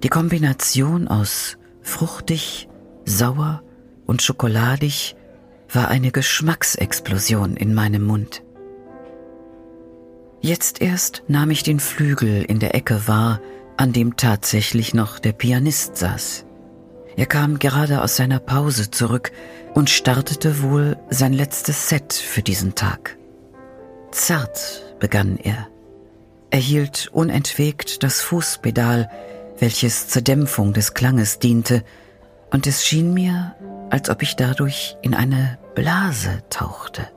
Die 0.03 0.09
Kombination 0.09 1.07
aus 1.07 1.57
fruchtig, 1.85 2.67
sauer 3.05 3.61
und 4.05 4.21
schokoladig 4.21 5.15
war 5.71 5.87
eine 5.87 6.11
Geschmacksexplosion 6.11 7.55
in 7.55 7.73
meinem 7.73 8.03
Mund. 8.03 8.43
Jetzt 10.41 10.81
erst 10.81 11.23
nahm 11.27 11.51
ich 11.51 11.63
den 11.63 11.79
Flügel 11.79 12.43
in 12.43 12.59
der 12.59 12.75
Ecke 12.75 13.07
wahr, 13.07 13.39
an 13.77 13.93
dem 13.93 14.17
tatsächlich 14.17 14.93
noch 14.93 15.19
der 15.19 15.33
Pianist 15.33 15.97
saß. 15.97 16.45
Er 17.17 17.25
kam 17.25 17.59
gerade 17.59 18.01
aus 18.01 18.15
seiner 18.17 18.39
Pause 18.39 18.91
zurück 18.91 19.31
und 19.73 19.89
startete 19.89 20.61
wohl 20.61 20.97
sein 21.09 21.33
letztes 21.33 21.89
Set 21.89 22.13
für 22.13 22.41
diesen 22.41 22.75
Tag. 22.75 23.17
Zart 24.11 24.95
begann 24.99 25.37
er. 25.37 25.67
Er 26.49 26.59
hielt 26.59 27.09
unentwegt 27.11 28.03
das 28.03 28.21
Fußpedal, 28.21 29.09
welches 29.59 30.07
zur 30.07 30.21
Dämpfung 30.21 30.73
des 30.73 30.93
Klanges 30.93 31.39
diente, 31.39 31.83
und 32.51 32.67
es 32.67 32.85
schien 32.85 33.13
mir, 33.13 33.55
als 33.89 34.09
ob 34.09 34.21
ich 34.21 34.35
dadurch 34.35 34.97
in 35.01 35.13
eine 35.13 35.57
Blase 35.75 36.43
tauchte. 36.49 37.07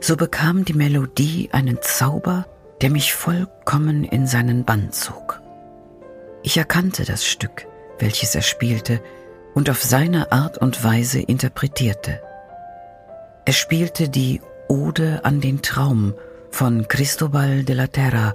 So 0.00 0.16
bekam 0.16 0.64
die 0.64 0.74
Melodie 0.74 1.50
einen 1.52 1.78
Zauber, 1.82 2.46
der 2.80 2.90
mich 2.90 3.14
vollkommen 3.14 4.04
in 4.04 4.26
seinen 4.26 4.64
Bann 4.64 4.92
zog. 4.92 5.40
Ich 6.42 6.56
erkannte 6.56 7.04
das 7.04 7.24
Stück, 7.24 7.66
welches 7.98 8.34
er 8.34 8.42
spielte 8.42 9.00
und 9.54 9.68
auf 9.70 9.82
seine 9.82 10.30
Art 10.30 10.58
und 10.58 10.84
Weise 10.84 11.20
interpretierte. 11.20 12.20
Er 13.44 13.52
spielte 13.52 14.08
die 14.08 14.40
Ode 14.68 15.24
an 15.24 15.40
den 15.40 15.62
Traum 15.62 16.14
von 16.50 16.86
Cristobal 16.86 17.64
de 17.64 17.74
la 17.74 17.86
Terra 17.86 18.34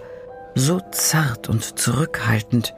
so 0.56 0.82
zart 0.92 1.50
und 1.50 1.80
zurückhaltend, 1.80 2.74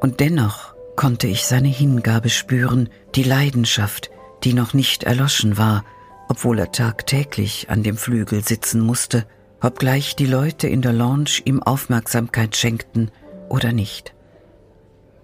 und 0.00 0.20
dennoch 0.20 0.74
konnte 0.96 1.26
ich 1.26 1.46
seine 1.46 1.68
Hingabe 1.68 2.30
spüren, 2.30 2.88
die 3.14 3.22
Leidenschaft, 3.22 4.10
die 4.44 4.54
noch 4.54 4.74
nicht 4.74 5.04
erloschen 5.04 5.58
war, 5.58 5.84
obwohl 6.28 6.58
er 6.58 6.72
tagtäglich 6.72 7.70
an 7.70 7.82
dem 7.82 7.96
Flügel 7.96 8.42
sitzen 8.42 8.80
musste, 8.80 9.26
obgleich 9.60 10.16
die 10.16 10.26
Leute 10.26 10.68
in 10.68 10.82
der 10.82 10.92
Lounge 10.92 11.40
ihm 11.44 11.62
Aufmerksamkeit 11.62 12.56
schenkten 12.56 13.10
oder 13.48 13.72
nicht. 13.72 14.14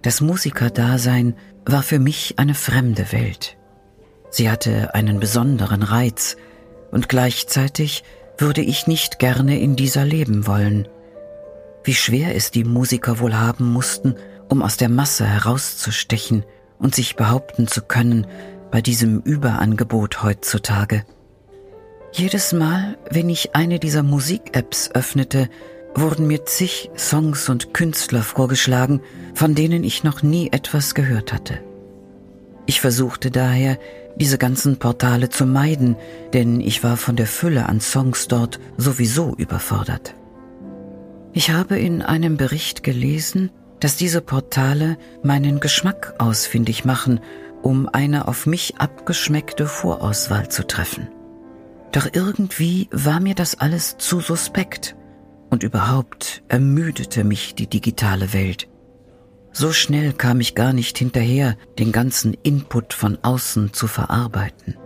Das 0.03 0.21
Musikerdasein 0.21 1.35
war 1.65 1.83
für 1.83 1.99
mich 1.99 2.39
eine 2.39 2.55
fremde 2.55 3.13
Welt. 3.13 3.57
Sie 4.31 4.51
hatte 4.51 4.95
einen 4.95 5.21
besonderen 5.21 5.83
Reiz, 5.83 6.37
und 6.91 7.09
gleichzeitig 7.09 8.05
würde 8.37 8.61
ich 8.61 8.87
nicht 8.87 9.19
gerne 9.19 9.59
in 9.59 9.77
dieser 9.77 10.05
leben 10.05 10.47
wollen. 10.47 10.89
Wie 11.85 11.95
schwer 11.95 12.35
es 12.35 12.51
die 12.51 12.65
Musiker 12.65 13.19
wohl 13.19 13.35
haben 13.35 13.73
mussten, 13.73 14.17
um 14.53 14.61
aus 14.61 14.77
der 14.77 14.91
Masse 14.91 15.25
herauszustechen 15.25 16.45
und 16.79 16.95
sich 16.95 17.17
behaupten 17.17 17.69
zu 17.69 17.81
können 17.81 18.27
bei 18.71 18.83
diesem 18.83 19.21
Überangebot 19.21 20.23
heutzutage. 20.23 21.07
Jedes 22.13 22.53
Mal, 22.53 22.99
wenn 23.11 23.31
ich 23.31 23.57
eine 23.57 23.79
dieser 23.79 24.03
Musik-Apps 24.03 24.91
öffnete, 24.93 25.49
wurden 25.95 26.27
mir 26.27 26.45
zig 26.45 26.91
Songs 26.99 27.49
und 27.49 27.73
Künstler 27.73 28.21
vorgeschlagen, 28.21 29.01
von 29.33 29.55
denen 29.55 29.85
ich 29.85 30.05
noch 30.05 30.23
nie 30.23 30.51
etwas 30.53 30.95
gehört 30.95 31.33
hatte. 31.33 31.61
Ich 32.67 32.83
versuchte 32.83 33.31
daher, 33.31 33.79
diese 34.17 34.37
ganzen 34.37 34.79
Portale 34.79 35.31
zu 35.31 35.47
meiden, 35.47 35.97
denn 36.35 36.61
ich 36.61 36.85
war 36.85 36.99
von 36.99 37.17
der 37.17 37.27
Fülle 37.27 37.71
an 37.71 37.81
Songs 37.81 38.29
dort 38.29 38.61
sowieso 38.77 39.35
überfordert. 39.35 40.15
Ich 41.33 41.51
habe 41.53 41.79
in 41.79 42.03
einem 42.03 42.37
Bericht 42.37 42.83
gelesen, 42.83 43.51
dass 43.83 43.97
diese 43.97 44.21
Portale 44.21 44.97
meinen 45.25 45.59
Geschmack 45.59 46.15
ausfindig 46.19 46.85
machen, 46.85 47.19
um 47.63 47.89
eine 47.89 48.29
auf 48.29 48.47
mich 48.47 48.77
abgeschmeckte 48.79 49.67
Vorauswahl 49.67 50.49
zu 50.49 50.65
treffen. 50.65 51.09
Doch 51.91 52.07
irgendwie 52.13 52.89
war 52.93 53.19
mir 53.19 53.35
das 53.35 53.59
alles 53.59 53.99
zu 53.99 54.21
suspekt 54.21 54.95
und 55.51 55.65
überhaupt 55.65 56.45
ermüdete 56.47 57.25
mich 57.25 57.57
die 57.57 57.67
digitale 57.67 58.33
Welt. 58.33 58.69
So 59.51 59.73
schnell 59.73 60.13
kam 60.13 60.41
ich 60.41 60.55
gar 60.55 60.73
nicht 60.73 60.97
hinterher, 60.97 61.57
den 61.81 61.91
ganzen 61.91 62.35
Input 62.35 62.95
von 62.95 63.19
außen 63.23 63.73
zu 63.73 63.89
verarbeiten. 63.89 64.77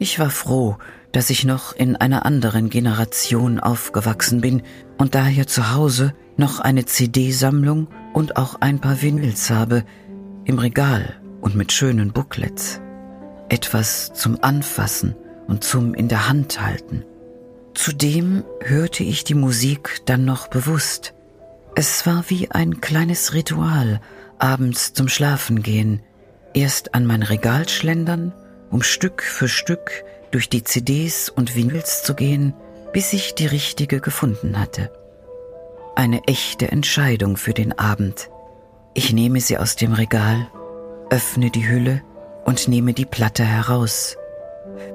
Ich 0.00 0.18
war 0.18 0.30
froh, 0.30 0.78
dass 1.12 1.30
ich 1.30 1.44
noch 1.44 1.76
in 1.76 1.94
einer 1.94 2.26
anderen 2.26 2.70
Generation 2.70 3.60
aufgewachsen 3.60 4.40
bin 4.40 4.62
und 4.98 5.14
daher 5.14 5.46
zu 5.46 5.74
Hause 5.74 6.12
noch 6.36 6.58
eine 6.58 6.86
CD-Sammlung 6.86 7.86
und 8.12 8.36
auch 8.36 8.56
ein 8.60 8.80
paar 8.80 9.02
Vinyls 9.02 9.50
habe, 9.50 9.84
im 10.44 10.58
Regal 10.58 11.20
und 11.40 11.54
mit 11.54 11.72
schönen 11.72 12.12
Booklets. 12.12 12.80
Etwas 13.48 14.12
zum 14.12 14.38
Anfassen 14.42 15.16
und 15.46 15.64
zum 15.64 15.94
in 15.94 16.08
der 16.08 16.28
Hand 16.28 16.60
halten. 16.60 17.04
Zudem 17.74 18.44
hörte 18.60 19.04
ich 19.04 19.24
die 19.24 19.34
Musik 19.34 20.02
dann 20.06 20.24
noch 20.24 20.48
bewusst. 20.48 21.14
Es 21.74 22.06
war 22.06 22.24
wie 22.28 22.50
ein 22.50 22.80
kleines 22.80 23.32
Ritual, 23.32 24.00
abends 24.38 24.92
zum 24.92 25.08
Schlafengehen, 25.08 26.02
erst 26.54 26.94
an 26.94 27.06
mein 27.06 27.22
Regal 27.22 27.68
schlendern, 27.68 28.32
um 28.70 28.82
Stück 28.82 29.22
für 29.22 29.48
Stück 29.48 30.04
durch 30.30 30.48
die 30.48 30.62
CDs 30.62 31.28
und 31.28 31.56
Vinyls 31.56 32.02
zu 32.02 32.14
gehen, 32.14 32.54
bis 32.92 33.12
ich 33.12 33.34
die 33.34 33.46
richtige 33.46 34.00
gefunden 34.00 34.58
hatte. 34.58 34.90
Eine 36.00 36.24
echte 36.24 36.72
Entscheidung 36.72 37.36
für 37.36 37.52
den 37.52 37.78
Abend. 37.78 38.30
Ich 38.94 39.12
nehme 39.12 39.38
sie 39.42 39.58
aus 39.58 39.76
dem 39.76 39.92
Regal, 39.92 40.48
öffne 41.10 41.50
die 41.50 41.68
Hülle 41.68 42.02
und 42.46 42.68
nehme 42.68 42.94
die 42.94 43.04
Platte 43.04 43.44
heraus, 43.44 44.16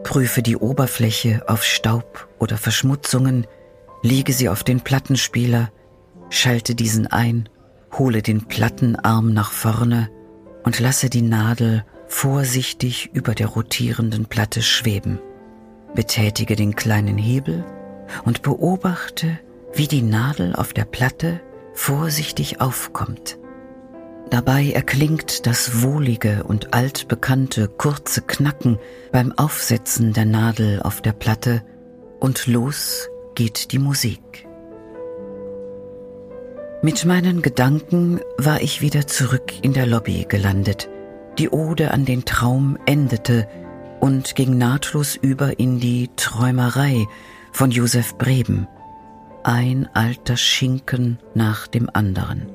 prüfe 0.01 0.41
die 0.41 0.57
Oberfläche 0.57 1.43
auf 1.47 1.63
Staub 1.63 2.27
oder 2.39 2.57
Verschmutzungen, 2.57 3.45
lege 4.01 4.33
sie 4.33 4.49
auf 4.49 4.63
den 4.63 4.81
Plattenspieler, 4.81 5.69
schalte 6.31 6.73
diesen 6.73 7.05
ein, 7.05 7.49
hole 7.93 8.23
den 8.23 8.47
Plattenarm 8.47 9.31
nach 9.31 9.51
vorne 9.51 10.09
und 10.63 10.79
lasse 10.79 11.11
die 11.11 11.21
Nadel 11.21 11.85
vorsichtig 12.07 13.11
über 13.13 13.35
der 13.35 13.49
rotierenden 13.49 14.25
Platte 14.25 14.63
schweben. 14.63 15.19
Betätige 15.93 16.55
den 16.55 16.75
kleinen 16.75 17.19
Hebel 17.19 17.63
und 18.23 18.41
beobachte, 18.41 19.37
wie 19.75 19.87
die 19.87 20.01
Nadel 20.01 20.55
auf 20.55 20.73
der 20.73 20.85
Platte 20.85 21.41
vorsichtig 21.73 22.61
aufkommt. 22.61 23.37
Dabei 24.29 24.71
erklingt 24.71 25.45
das 25.45 25.83
wohlige 25.83 26.43
und 26.45 26.73
altbekannte 26.73 27.67
kurze 27.67 28.21
Knacken 28.21 28.79
beim 29.11 29.31
Aufsetzen 29.33 30.13
der 30.13 30.25
Nadel 30.25 30.81
auf 30.81 31.01
der 31.01 31.13
Platte 31.13 31.61
und 32.19 32.47
los 32.47 33.09
geht 33.35 33.71
die 33.71 33.79
Musik. 33.79 34.47
Mit 36.81 37.05
meinen 37.05 37.41
Gedanken 37.41 38.19
war 38.37 38.61
ich 38.61 38.81
wieder 38.81 39.07
zurück 39.07 39.53
in 39.61 39.73
der 39.73 39.85
Lobby 39.85 40.25
gelandet. 40.27 40.89
Die 41.37 41.49
Ode 41.49 41.91
an 41.91 42.05
den 42.05 42.25
Traum 42.25 42.77
endete 42.85 43.47
und 43.99 44.35
ging 44.35 44.57
nahtlos 44.57 45.15
über 45.15 45.59
in 45.59 45.79
die 45.79 46.09
Träumerei 46.15 47.05
von 47.51 47.71
Josef 47.71 48.17
Breben. 48.17 48.67
Ein 49.47 49.87
alter 49.93 50.37
Schinken 50.37 51.19
nach 51.35 51.67
dem 51.67 51.87
anderen. 51.93 52.47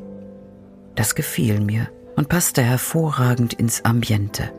Das 0.97 1.14
gefiel 1.14 1.61
mir 1.61 1.88
und 2.16 2.28
passte 2.28 2.64
hervorragend 2.64 3.52
ins 3.52 3.84
Ambiente. 3.84 4.52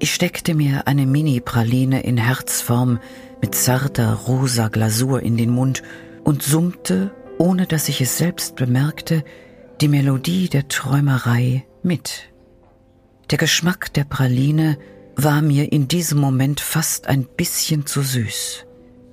Ich 0.00 0.12
steckte 0.12 0.52
mir 0.52 0.86
eine 0.86 1.06
Mini-Praline 1.06 2.02
in 2.02 2.18
Herzform 2.18 3.00
mit 3.40 3.54
zarter 3.54 4.12
rosa 4.12 4.68
Glasur 4.68 5.22
in 5.22 5.38
den 5.38 5.48
Mund 5.48 5.82
und 6.24 6.42
summte, 6.42 7.10
ohne 7.38 7.66
dass 7.66 7.88
ich 7.88 8.02
es 8.02 8.18
selbst 8.18 8.54
bemerkte, 8.54 9.24
die 9.80 9.88
Melodie 9.88 10.50
der 10.50 10.68
Träumerei 10.68 11.64
mit. 11.82 12.28
Der 13.30 13.38
Geschmack 13.38 13.94
der 13.94 14.04
Praline 14.04 14.76
war 15.16 15.40
mir 15.40 15.72
in 15.72 15.88
diesem 15.88 16.20
Moment 16.20 16.60
fast 16.60 17.06
ein 17.06 17.24
bisschen 17.24 17.86
zu 17.86 18.02
süß. 18.02 18.67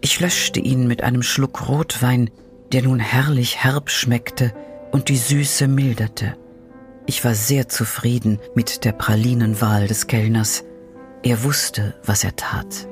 Ich 0.05 0.19
löschte 0.19 0.59
ihn 0.59 0.85
mit 0.85 1.03
einem 1.03 1.23
Schluck 1.23 1.67
Rotwein, 1.67 2.29
der 2.71 2.83
nun 2.83 2.99
herrlich 2.99 3.63
herb 3.63 3.89
schmeckte 3.89 4.53
und 4.91 5.09
die 5.09 5.17
Süße 5.17 5.67
milderte. 5.67 6.37
Ich 7.07 7.25
war 7.25 7.33
sehr 7.33 7.69
zufrieden 7.69 8.37
mit 8.53 8.85
der 8.85 8.91
Pralinenwahl 8.91 9.87
des 9.87 10.05
Kellners. 10.05 10.63
Er 11.23 11.43
wusste, 11.43 11.95
was 12.05 12.23
er 12.23 12.35
tat. 12.35 12.87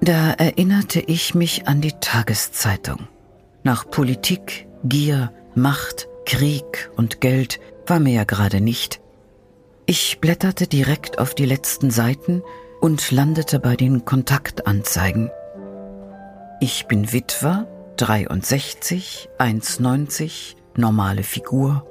Da 0.00 0.32
erinnerte 0.32 0.98
ich 0.98 1.36
mich 1.36 1.68
an 1.68 1.80
die 1.80 1.94
Tageszeitung. 2.00 3.06
Nach 3.62 3.88
Politik, 3.88 4.66
Gier, 4.82 5.32
Macht, 5.54 6.08
Krieg 6.26 6.90
und 6.96 7.20
Geld 7.20 7.60
war 7.86 8.00
mir 8.00 8.12
ja 8.12 8.24
gerade 8.24 8.60
nicht. 8.60 9.00
Ich 9.86 10.18
blätterte 10.20 10.66
direkt 10.66 11.20
auf 11.20 11.32
die 11.32 11.46
letzten 11.46 11.92
Seiten 11.92 12.42
und 12.80 13.12
landete 13.12 13.60
bei 13.60 13.76
den 13.76 14.04
Kontaktanzeigen. 14.04 15.30
Ich 16.66 16.86
bin 16.86 17.12
Witwer, 17.12 17.66
63, 17.98 19.28
1,90, 19.38 20.54
normale 20.78 21.22
Figur, 21.22 21.86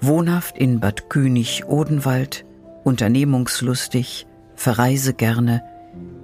wohnhaft 0.00 0.58
in 0.58 0.80
Bad 0.80 1.08
König-Odenwald, 1.08 2.44
unternehmungslustig, 2.82 4.26
verreise 4.56 5.14
gerne, 5.14 5.62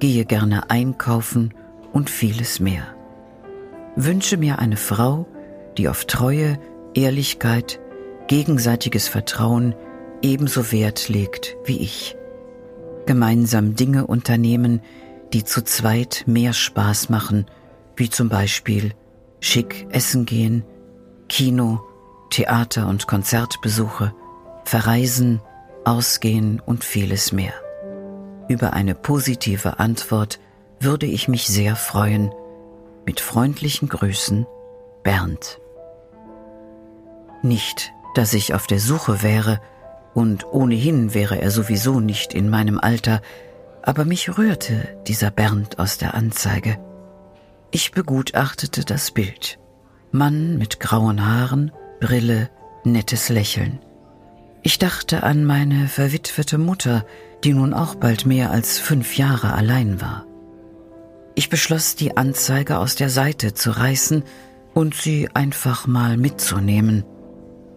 gehe 0.00 0.24
gerne 0.24 0.70
einkaufen 0.70 1.54
und 1.92 2.10
vieles 2.10 2.58
mehr. 2.58 2.82
Wünsche 3.94 4.38
mir 4.38 4.58
eine 4.58 4.76
Frau, 4.76 5.28
die 5.78 5.88
auf 5.88 6.04
Treue, 6.06 6.58
Ehrlichkeit, 6.94 7.78
gegenseitiges 8.26 9.06
Vertrauen 9.06 9.72
ebenso 10.20 10.72
Wert 10.72 11.08
legt 11.08 11.56
wie 11.64 11.78
ich. 11.78 12.16
Gemeinsam 13.06 13.76
Dinge 13.76 14.04
unternehmen, 14.04 14.82
die 15.32 15.44
zu 15.44 15.62
zweit 15.62 16.24
mehr 16.26 16.54
Spaß 16.54 17.08
machen, 17.08 17.46
wie 17.96 18.10
zum 18.10 18.28
Beispiel 18.28 18.92
schick 19.40 19.86
essen 19.90 20.24
gehen, 20.24 20.64
Kino, 21.28 21.80
Theater 22.30 22.88
und 22.88 23.06
Konzertbesuche, 23.06 24.14
verreisen, 24.64 25.40
ausgehen 25.84 26.60
und 26.60 26.84
vieles 26.84 27.32
mehr. 27.32 27.54
Über 28.48 28.72
eine 28.72 28.94
positive 28.94 29.78
Antwort 29.78 30.40
würde 30.80 31.06
ich 31.06 31.28
mich 31.28 31.46
sehr 31.46 31.76
freuen. 31.76 32.32
Mit 33.06 33.20
freundlichen 33.20 33.88
Grüßen, 33.88 34.46
Bernd. 35.02 35.60
Nicht, 37.42 37.92
dass 38.14 38.32
ich 38.32 38.54
auf 38.54 38.66
der 38.66 38.80
Suche 38.80 39.22
wäre, 39.22 39.60
und 40.14 40.46
ohnehin 40.46 41.12
wäre 41.12 41.42
er 41.42 41.50
sowieso 41.50 42.00
nicht 42.00 42.34
in 42.34 42.48
meinem 42.48 42.78
Alter, 42.78 43.20
aber 43.82 44.04
mich 44.04 44.38
rührte 44.38 44.96
dieser 45.06 45.30
Bernd 45.30 45.78
aus 45.78 45.98
der 45.98 46.14
Anzeige. 46.14 46.78
Ich 47.74 47.90
begutachtete 47.90 48.84
das 48.84 49.10
Bild. 49.10 49.58
Mann 50.12 50.58
mit 50.58 50.78
grauen 50.78 51.26
Haaren, 51.26 51.72
Brille, 51.98 52.48
nettes 52.84 53.30
Lächeln. 53.30 53.80
Ich 54.62 54.78
dachte 54.78 55.24
an 55.24 55.44
meine 55.44 55.88
verwitwete 55.88 56.56
Mutter, 56.56 57.04
die 57.42 57.52
nun 57.52 57.74
auch 57.74 57.96
bald 57.96 58.26
mehr 58.26 58.52
als 58.52 58.78
fünf 58.78 59.16
Jahre 59.16 59.54
allein 59.54 60.00
war. 60.00 60.24
Ich 61.34 61.50
beschloss, 61.50 61.96
die 61.96 62.16
Anzeige 62.16 62.78
aus 62.78 62.94
der 62.94 63.10
Seite 63.10 63.54
zu 63.54 63.72
reißen 63.72 64.22
und 64.72 64.94
sie 64.94 65.28
einfach 65.34 65.88
mal 65.88 66.16
mitzunehmen. 66.16 67.02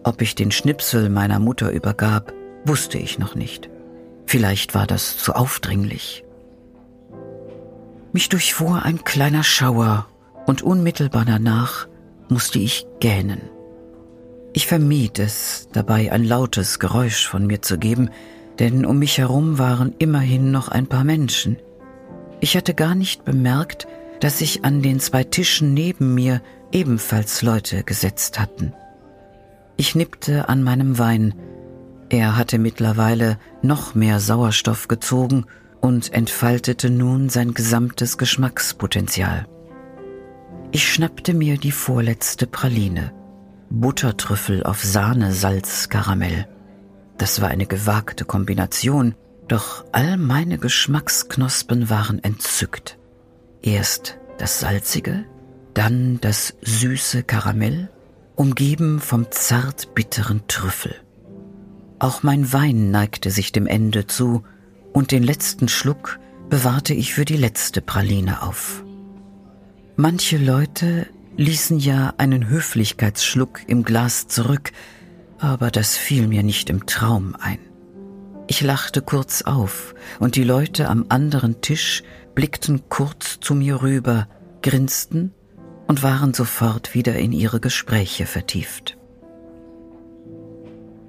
Ob 0.04 0.22
ich 0.22 0.36
den 0.36 0.52
Schnipsel 0.52 1.08
meiner 1.08 1.40
Mutter 1.40 1.72
übergab, 1.72 2.32
wusste 2.64 2.98
ich 2.98 3.18
noch 3.18 3.34
nicht. 3.34 3.68
Vielleicht 4.26 4.76
war 4.76 4.86
das 4.86 5.18
zu 5.18 5.34
aufdringlich. 5.34 6.22
Mich 8.12 8.28
durchfuhr 8.28 8.82
ein 8.82 9.04
kleiner 9.04 9.44
Schauer 9.44 10.06
und 10.46 10.62
unmittelbar 10.62 11.24
danach 11.26 11.88
musste 12.28 12.58
ich 12.58 12.86
gähnen. 13.00 13.40
Ich 14.54 14.66
vermied 14.66 15.18
es, 15.18 15.68
dabei 15.72 16.10
ein 16.10 16.24
lautes 16.24 16.78
Geräusch 16.78 17.28
von 17.28 17.46
mir 17.46 17.60
zu 17.60 17.78
geben, 17.78 18.10
denn 18.58 18.86
um 18.86 18.98
mich 18.98 19.18
herum 19.18 19.58
waren 19.58 19.94
immerhin 19.98 20.50
noch 20.50 20.68
ein 20.68 20.86
paar 20.86 21.04
Menschen. 21.04 21.58
Ich 22.40 22.56
hatte 22.56 22.74
gar 22.74 22.94
nicht 22.94 23.24
bemerkt, 23.24 23.86
dass 24.20 24.38
sich 24.38 24.64
an 24.64 24.82
den 24.82 25.00
zwei 25.00 25.22
Tischen 25.22 25.74
neben 25.74 26.14
mir 26.14 26.40
ebenfalls 26.72 27.42
Leute 27.42 27.84
gesetzt 27.84 28.40
hatten. 28.40 28.72
Ich 29.76 29.94
nippte 29.94 30.48
an 30.48 30.62
meinem 30.62 30.98
Wein. 30.98 31.34
Er 32.08 32.36
hatte 32.36 32.58
mittlerweile 32.58 33.38
noch 33.62 33.94
mehr 33.94 34.18
Sauerstoff 34.18 34.88
gezogen 34.88 35.44
und 35.80 36.12
entfaltete 36.12 36.90
nun 36.90 37.28
sein 37.28 37.54
gesamtes 37.54 38.18
Geschmackspotenzial. 38.18 39.46
Ich 40.70 40.92
schnappte 40.92 41.34
mir 41.34 41.56
die 41.56 41.72
vorletzte 41.72 42.46
Praline. 42.46 43.12
Buttertrüffel 43.70 44.62
auf 44.62 44.82
Sahne, 44.82 45.32
Salz, 45.32 45.88
Karamell. 45.88 46.46
Das 47.16 47.40
war 47.40 47.48
eine 47.48 47.66
gewagte 47.66 48.24
Kombination, 48.24 49.14
doch 49.48 49.84
all 49.92 50.16
meine 50.16 50.58
Geschmacksknospen 50.58 51.90
waren 51.90 52.22
entzückt. 52.22 52.98
Erst 53.62 54.18
das 54.38 54.60
salzige, 54.60 55.24
dann 55.74 56.20
das 56.20 56.54
süße 56.62 57.22
Karamell, 57.22 57.90
umgeben 58.36 59.00
vom 59.00 59.30
zart 59.30 59.94
bitteren 59.94 60.42
Trüffel. 60.48 60.94
Auch 61.98 62.22
mein 62.22 62.52
Wein 62.52 62.90
neigte 62.90 63.30
sich 63.30 63.52
dem 63.52 63.66
Ende 63.66 64.06
zu, 64.06 64.44
und 64.98 65.12
den 65.12 65.22
letzten 65.22 65.68
Schluck 65.68 66.18
bewahrte 66.50 66.92
ich 66.92 67.14
für 67.14 67.24
die 67.24 67.36
letzte 67.36 67.80
Praline 67.80 68.42
auf. 68.42 68.82
Manche 69.94 70.38
Leute 70.38 71.06
ließen 71.36 71.78
ja 71.78 72.14
einen 72.16 72.48
Höflichkeitsschluck 72.48 73.60
im 73.68 73.84
Glas 73.84 74.26
zurück, 74.26 74.72
aber 75.38 75.70
das 75.70 75.96
fiel 75.96 76.26
mir 76.26 76.42
nicht 76.42 76.68
im 76.68 76.84
Traum 76.86 77.36
ein. 77.38 77.60
Ich 78.48 78.60
lachte 78.60 79.00
kurz 79.00 79.42
auf, 79.42 79.94
und 80.18 80.34
die 80.34 80.42
Leute 80.42 80.88
am 80.88 81.06
anderen 81.10 81.60
Tisch 81.60 82.02
blickten 82.34 82.88
kurz 82.88 83.38
zu 83.38 83.54
mir 83.54 83.82
rüber, 83.82 84.26
grinsten 84.62 85.32
und 85.86 86.02
waren 86.02 86.34
sofort 86.34 86.94
wieder 86.94 87.14
in 87.14 87.30
ihre 87.30 87.60
Gespräche 87.60 88.26
vertieft. 88.26 88.98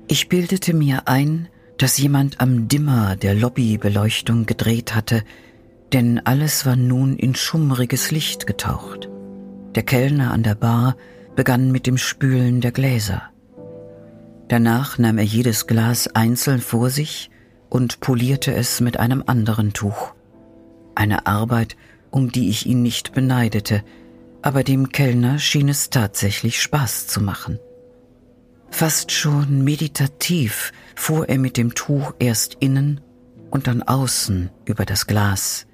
Ich 0.08 0.30
bildete 0.30 0.76
mir 0.76 1.08
ein, 1.08 1.50
dass 1.80 1.98
jemand 1.98 2.42
am 2.42 2.68
Dimmer 2.68 3.16
der 3.16 3.34
Lobbybeleuchtung 3.34 4.46
gedreht 4.46 4.94
hatte, 4.94 5.24
denn 5.94 6.20
alles 6.26 6.66
war 6.66 6.76
nun 6.76 7.16
in 7.16 7.36
schummriges 7.36 8.12
Licht 8.12 8.46
getaucht. 8.46 9.10
Der 9.76 9.84
Kellner 9.84 10.32
an 10.32 10.44
der 10.44 10.56
Bar 10.56 10.98
begann 11.36 11.72
mit 11.72 11.88
dem 11.88 11.98
Spülen 11.98 12.60
der 12.60 12.74
Gläser. 12.74 13.24
Danach 14.50 14.98
nahm 14.98 15.18
er 15.20 15.24
jedes 15.24 15.68
Glas 15.68 16.08
einzeln 16.08 16.60
vor 16.60 16.90
sich 16.90 17.32
und 17.70 18.02
polierte 18.02 18.54
es 18.54 18.82
mit 18.82 18.98
einem 18.98 19.24
anderen 19.26 19.72
Tuch. 19.72 20.14
Eine 20.96 21.28
Arbeit, 21.28 21.78
um 22.12 22.30
die 22.30 22.50
ich 22.50 22.66
ihn 22.66 22.82
nicht 22.82 23.14
beneidete, 23.14 23.84
aber 24.42 24.64
dem 24.64 24.90
Kellner 24.90 25.40
schien 25.40 25.70
es 25.70 25.90
tatsächlich 25.90 26.62
Spaß 26.62 27.08
zu 27.08 27.22
machen. 27.22 27.58
Fast 28.72 29.12
schon 29.12 29.64
meditativ 29.64 30.72
fuhr 30.96 31.28
er 31.28 31.38
mit 31.38 31.58
dem 31.58 31.76
Tuch 31.76 32.14
erst 32.20 32.56
innen 32.60 33.02
und 33.50 33.68
dann 33.68 33.84
außen 33.84 34.50
über 34.66 34.86
das 34.86 35.08
Glas, 35.08 35.66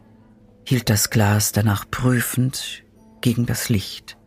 hielt 0.65 0.89
das 0.89 1.09
Glas 1.09 1.51
danach 1.51 1.85
prüfend 1.89 2.83
gegen 3.21 3.45
das 3.45 3.69
Licht. 3.69 4.17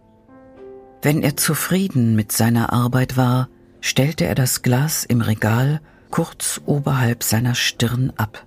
Wenn 1.03 1.23
er 1.23 1.37
zufrieden 1.37 2.17
mit 2.17 2.33
seiner 2.33 2.73
Arbeit 2.73 3.17
war, 3.17 3.49
stellte 3.81 4.27
er 4.27 4.35
das 4.35 4.63
Glas 4.63 5.05
im 5.05 5.21
Regal 5.21 5.81
kurz 6.11 6.61
oberhalb 6.67 7.23
seiner 7.23 7.55
Stirn 7.55 8.13
ab. 8.17 8.47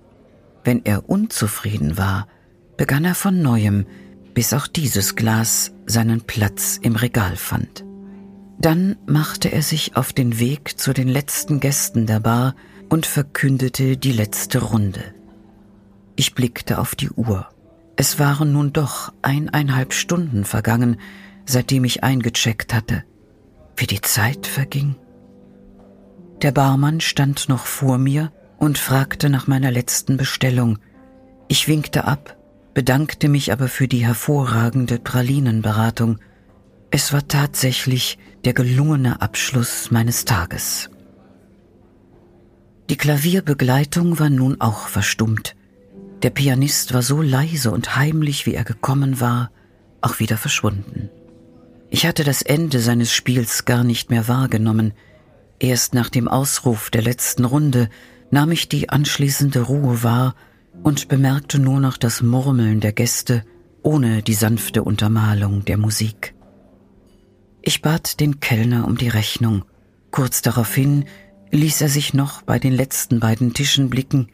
Wenn 0.64 0.84
er 0.84 1.08
unzufrieden 1.08 1.96
war, 1.96 2.28
begann 2.76 3.04
er 3.04 3.14
von 3.14 3.40
neuem, 3.42 3.86
bis 4.34 4.52
auch 4.52 4.66
dieses 4.66 5.16
Glas 5.16 5.72
seinen 5.86 6.22
Platz 6.22 6.78
im 6.80 6.96
Regal 6.96 7.36
fand. 7.36 7.84
Dann 8.62 8.96
machte 9.06 9.50
er 9.50 9.62
sich 9.62 9.96
auf 9.96 10.12
den 10.12 10.38
Weg 10.38 10.78
zu 10.78 10.92
den 10.92 11.08
letzten 11.08 11.58
Gästen 11.58 12.06
der 12.06 12.20
Bar 12.20 12.54
und 12.88 13.06
verkündete 13.06 13.96
die 13.96 14.12
letzte 14.12 14.60
Runde. 14.62 15.02
Ich 16.14 16.34
blickte 16.34 16.78
auf 16.78 16.94
die 16.94 17.10
Uhr. 17.10 17.48
Es 17.96 18.20
waren 18.20 18.52
nun 18.52 18.72
doch 18.72 19.12
eineinhalb 19.20 19.92
Stunden 19.92 20.44
vergangen, 20.44 20.98
seitdem 21.44 21.84
ich 21.84 22.04
eingecheckt 22.04 22.72
hatte. 22.72 23.02
Wie 23.76 23.88
die 23.88 24.00
Zeit 24.00 24.46
verging. 24.46 24.94
Der 26.40 26.52
Barmann 26.52 27.00
stand 27.00 27.48
noch 27.48 27.66
vor 27.66 27.98
mir 27.98 28.30
und 28.58 28.78
fragte 28.78 29.28
nach 29.28 29.48
meiner 29.48 29.72
letzten 29.72 30.16
Bestellung. 30.16 30.78
Ich 31.48 31.66
winkte 31.66 32.04
ab, 32.04 32.36
bedankte 32.74 33.28
mich 33.28 33.52
aber 33.52 33.66
für 33.66 33.88
die 33.88 34.06
hervorragende 34.06 35.00
Pralinenberatung. 35.00 36.20
Es 36.94 37.10
war 37.14 37.26
tatsächlich 37.26 38.18
der 38.44 38.52
gelungene 38.52 39.22
Abschluss 39.22 39.90
meines 39.90 40.26
Tages. 40.26 40.90
Die 42.90 42.98
Klavierbegleitung 42.98 44.18
war 44.18 44.28
nun 44.28 44.60
auch 44.60 44.88
verstummt. 44.88 45.56
Der 46.22 46.28
Pianist 46.28 46.92
war 46.92 47.00
so 47.00 47.22
leise 47.22 47.70
und 47.70 47.96
heimlich, 47.96 48.44
wie 48.44 48.52
er 48.52 48.64
gekommen 48.64 49.20
war, 49.20 49.50
auch 50.02 50.20
wieder 50.20 50.36
verschwunden. 50.36 51.08
Ich 51.88 52.04
hatte 52.04 52.24
das 52.24 52.42
Ende 52.42 52.78
seines 52.78 53.10
Spiels 53.10 53.64
gar 53.64 53.84
nicht 53.84 54.10
mehr 54.10 54.28
wahrgenommen. 54.28 54.92
Erst 55.58 55.94
nach 55.94 56.10
dem 56.10 56.28
Ausruf 56.28 56.90
der 56.90 57.00
letzten 57.00 57.46
Runde 57.46 57.88
nahm 58.30 58.52
ich 58.52 58.68
die 58.68 58.90
anschließende 58.90 59.62
Ruhe 59.62 60.02
wahr 60.02 60.34
und 60.82 61.08
bemerkte 61.08 61.58
nur 61.58 61.80
noch 61.80 61.96
das 61.96 62.20
Murmeln 62.20 62.80
der 62.80 62.92
Gäste 62.92 63.44
ohne 63.82 64.22
die 64.22 64.34
sanfte 64.34 64.82
Untermalung 64.84 65.64
der 65.64 65.78
Musik. 65.78 66.34
Ich 67.64 67.80
bat 67.80 68.18
den 68.18 68.40
Kellner 68.40 68.88
um 68.88 68.98
die 68.98 69.08
Rechnung. 69.08 69.64
Kurz 70.10 70.42
daraufhin 70.42 71.04
ließ 71.52 71.80
er 71.80 71.88
sich 71.88 72.12
noch 72.12 72.42
bei 72.42 72.58
den 72.58 72.72
letzten 72.72 73.20
beiden 73.20 73.54
Tischen 73.54 73.88
blicken, 73.88 74.32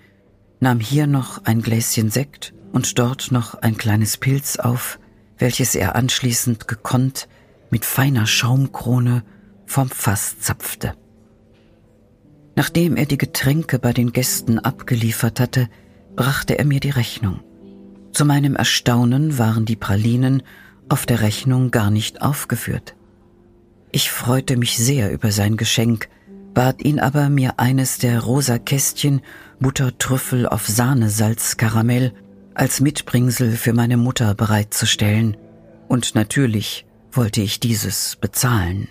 nahm 0.60 0.80
hier 0.80 1.06
noch 1.06 1.44
ein 1.44 1.60
Gläschen 1.60 2.10
Sekt 2.10 2.54
und 2.72 2.98
dort 2.98 3.30
noch 3.30 3.54
ein 3.54 3.76
kleines 3.76 4.16
Pilz 4.16 4.56
auf, 4.56 4.98
welches 5.36 5.74
er 5.74 5.94
anschließend 5.94 6.66
gekonnt 6.68 7.28
mit 7.70 7.84
feiner 7.84 8.26
Schaumkrone 8.26 9.24
vom 9.66 9.90
Fass 9.90 10.40
zapfte. 10.40 10.94
Nachdem 12.56 12.96
er 12.96 13.04
die 13.04 13.18
Getränke 13.18 13.78
bei 13.78 13.92
den 13.92 14.12
Gästen 14.12 14.58
abgeliefert 14.58 15.38
hatte, 15.38 15.68
brachte 16.16 16.58
er 16.58 16.64
mir 16.64 16.80
die 16.80 16.90
Rechnung. 16.90 17.40
Zu 18.12 18.24
meinem 18.24 18.56
Erstaunen 18.56 19.38
waren 19.38 19.66
die 19.66 19.76
Pralinen 19.76 20.42
auf 20.88 21.04
der 21.04 21.20
Rechnung 21.20 21.70
gar 21.70 21.90
nicht 21.90 22.22
aufgeführt. 22.22 22.96
Ich 23.90 24.10
freute 24.10 24.56
mich 24.56 24.76
sehr 24.76 25.12
über 25.12 25.32
sein 25.32 25.56
Geschenk, 25.56 26.08
bat 26.52 26.84
ihn 26.84 27.00
aber, 27.00 27.30
mir 27.30 27.58
eines 27.58 27.98
der 27.98 28.20
rosa 28.20 28.58
Kästchen 28.58 29.22
Buttertrüffel 29.60 30.46
auf 30.46 30.66
Sahnesalz 30.66 31.56
Karamell 31.56 32.12
als 32.54 32.80
Mitbringsel 32.80 33.52
für 33.52 33.72
meine 33.72 33.96
Mutter 33.96 34.34
bereitzustellen, 34.34 35.36
und 35.88 36.14
natürlich 36.14 36.86
wollte 37.12 37.40
ich 37.40 37.60
dieses 37.60 38.16
bezahlen. 38.16 38.88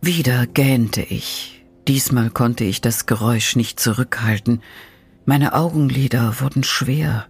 Wieder 0.00 0.46
gähnte 0.46 1.02
ich. 1.02 1.64
Diesmal 1.86 2.30
konnte 2.30 2.64
ich 2.64 2.80
das 2.80 3.06
Geräusch 3.06 3.54
nicht 3.54 3.78
zurückhalten. 3.78 4.62
Meine 5.24 5.52
Augenlider 5.52 6.40
wurden 6.40 6.64
schwer, 6.64 7.26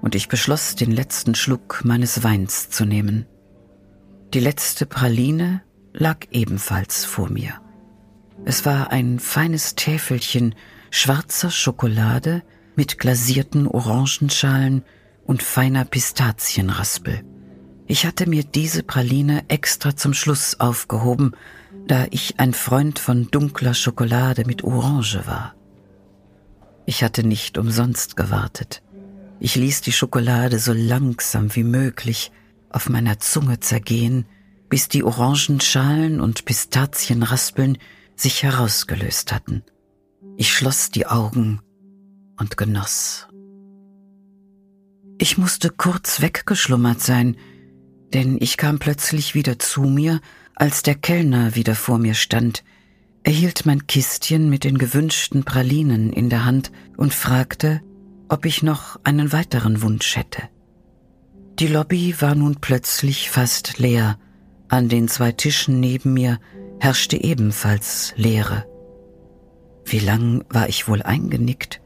und 0.00 0.14
ich 0.14 0.28
beschloss, 0.28 0.76
den 0.76 0.92
letzten 0.92 1.34
Schluck 1.34 1.80
meines 1.84 2.22
Weins 2.22 2.70
zu 2.70 2.84
nehmen. 2.84 3.26
Die 4.34 4.40
letzte 4.40 4.84
Praline 4.84 5.62
lag 5.94 6.26
ebenfalls 6.30 7.06
vor 7.06 7.30
mir. 7.30 7.62
Es 8.44 8.66
war 8.66 8.92
ein 8.92 9.18
feines 9.20 9.74
Täfelchen 9.74 10.54
schwarzer 10.90 11.50
Schokolade 11.50 12.42
mit 12.76 12.98
glasierten 12.98 13.66
Orangenschalen 13.66 14.84
und 15.24 15.42
feiner 15.42 15.86
Pistazienraspel. 15.86 17.24
Ich 17.86 18.04
hatte 18.04 18.28
mir 18.28 18.44
diese 18.44 18.82
Praline 18.82 19.44
extra 19.48 19.96
zum 19.96 20.12
Schluss 20.12 20.60
aufgehoben, 20.60 21.32
da 21.86 22.06
ich 22.10 22.38
ein 22.38 22.52
Freund 22.52 22.98
von 22.98 23.30
dunkler 23.30 23.72
Schokolade 23.72 24.44
mit 24.44 24.62
Orange 24.62 25.26
war. 25.26 25.54
Ich 26.84 27.02
hatte 27.02 27.26
nicht 27.26 27.56
umsonst 27.56 28.14
gewartet. 28.14 28.82
Ich 29.40 29.56
ließ 29.56 29.80
die 29.80 29.92
Schokolade 29.92 30.58
so 30.58 30.74
langsam 30.74 31.54
wie 31.54 31.64
möglich 31.64 32.30
auf 32.70 32.88
meiner 32.88 33.18
Zunge 33.18 33.60
zergehen, 33.60 34.26
bis 34.68 34.88
die 34.88 35.02
Orangenschalen 35.02 36.20
und 36.20 36.44
Pistazienraspeln 36.44 37.78
sich 38.16 38.42
herausgelöst 38.42 39.32
hatten. 39.32 39.62
Ich 40.36 40.52
schloss 40.52 40.90
die 40.90 41.06
Augen 41.06 41.60
und 42.36 42.56
genoss. 42.56 43.28
Ich 45.18 45.38
musste 45.38 45.70
kurz 45.70 46.20
weggeschlummert 46.20 47.00
sein, 47.00 47.36
denn 48.12 48.38
ich 48.40 48.56
kam 48.56 48.78
plötzlich 48.78 49.34
wieder 49.34 49.58
zu 49.58 49.82
mir, 49.82 50.20
als 50.54 50.82
der 50.82 50.94
Kellner 50.94 51.54
wieder 51.54 51.74
vor 51.74 51.98
mir 51.98 52.14
stand. 52.14 52.64
Er 53.24 53.32
hielt 53.32 53.66
mein 53.66 53.86
Kistchen 53.86 54.48
mit 54.48 54.64
den 54.64 54.78
gewünschten 54.78 55.44
Pralinen 55.44 56.12
in 56.12 56.30
der 56.30 56.44
Hand 56.44 56.70
und 56.96 57.14
fragte, 57.14 57.80
ob 58.28 58.44
ich 58.44 58.62
noch 58.62 58.98
einen 59.04 59.32
weiteren 59.32 59.82
Wunsch 59.82 60.16
hätte. 60.16 60.48
Die 61.58 61.66
Lobby 61.66 62.14
war 62.20 62.36
nun 62.36 62.56
plötzlich 62.60 63.30
fast 63.30 63.78
leer. 63.78 64.16
An 64.68 64.88
den 64.88 65.08
zwei 65.08 65.32
Tischen 65.32 65.80
neben 65.80 66.14
mir 66.14 66.38
herrschte 66.78 67.16
ebenfalls 67.16 68.12
Leere. 68.14 68.64
Wie 69.84 69.98
lang 69.98 70.44
war 70.50 70.68
ich 70.68 70.86
wohl 70.86 71.02
eingenickt? 71.02 71.80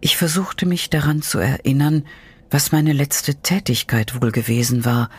Ich 0.00 0.16
versuchte 0.16 0.66
mich 0.66 0.88
daran 0.88 1.20
zu 1.20 1.40
erinnern, 1.40 2.04
was 2.48 2.70
meine 2.70 2.92
letzte 2.92 3.36
Tätigkeit 3.36 4.22
wohl 4.22 4.30
gewesen 4.30 4.84
war, 4.84 5.10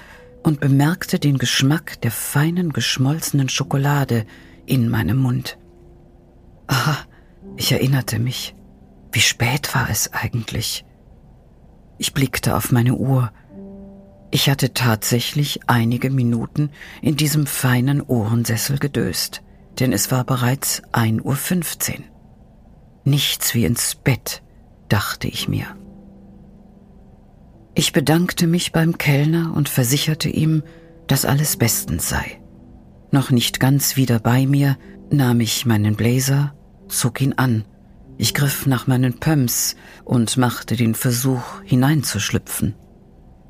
und 0.44 0.62
bemerkte 0.62 1.20
den 1.20 1.38
Geschmack 1.38 2.00
der 2.02 2.12
feinen 2.12 2.72
geschmolzenen 2.72 3.50
Schokolade 3.50 4.26
in 4.66 4.90
meinem 4.90 5.18
Mund. 5.18 5.60
Aha, 6.68 6.98
ich 7.58 7.74
erinnerte 7.74 8.18
mich. 8.18 8.56
Wie 9.12 9.20
spät 9.20 9.76
war 9.76 9.90
es 9.90 10.14
eigentlich? 10.14 10.86
Ich 11.98 12.14
blickte 12.14 12.56
auf 12.56 12.72
meine 12.72 12.96
Uhr. 12.96 13.32
Ich 14.32 14.50
hatte 14.50 14.74
tatsächlich 14.74 15.60
einige 15.68 16.10
Minuten 16.10 16.70
in 17.02 17.18
diesem 17.18 17.46
feinen 17.46 18.02
Ohrensessel 18.02 18.80
gedöst, 18.80 19.44
denn 19.80 19.92
es 19.92 20.10
war 20.10 20.24
bereits 20.24 20.82
1.15 20.94 21.92
Uhr. 21.92 22.04
Nichts 23.04 23.54
wie 23.54 23.66
ins 23.66 23.96
Bett, 23.96 24.42
dachte 24.88 25.28
ich 25.28 25.50
mir. 25.50 25.76
Ich 27.76 27.92
bedankte 27.92 28.48
mich 28.48 28.72
beim 28.72 28.98
Kellner 28.98 29.54
und 29.54 29.68
versicherte 29.68 30.30
ihm, 30.30 30.64
dass 31.08 31.26
alles 31.26 31.58
bestens 31.58 32.08
sei. 32.08 32.40
Noch 33.12 33.32
nicht 33.32 33.60
ganz 33.60 33.98
wieder 33.98 34.20
bei 34.20 34.46
mir, 34.46 34.78
nahm 35.10 35.42
ich 35.42 35.66
meinen 35.66 35.96
Blazer, 35.96 36.54
zog 36.88 37.20
ihn 37.20 37.34
an. 37.34 37.66
Ich 38.18 38.34
griff 38.34 38.66
nach 38.66 38.88
meinen 38.88 39.20
Pumps 39.20 39.76
und 40.06 40.38
machte 40.38 40.78
den 40.78 40.96
Versuch, 40.96 41.62
hineinzuschlüpfen. 41.66 42.76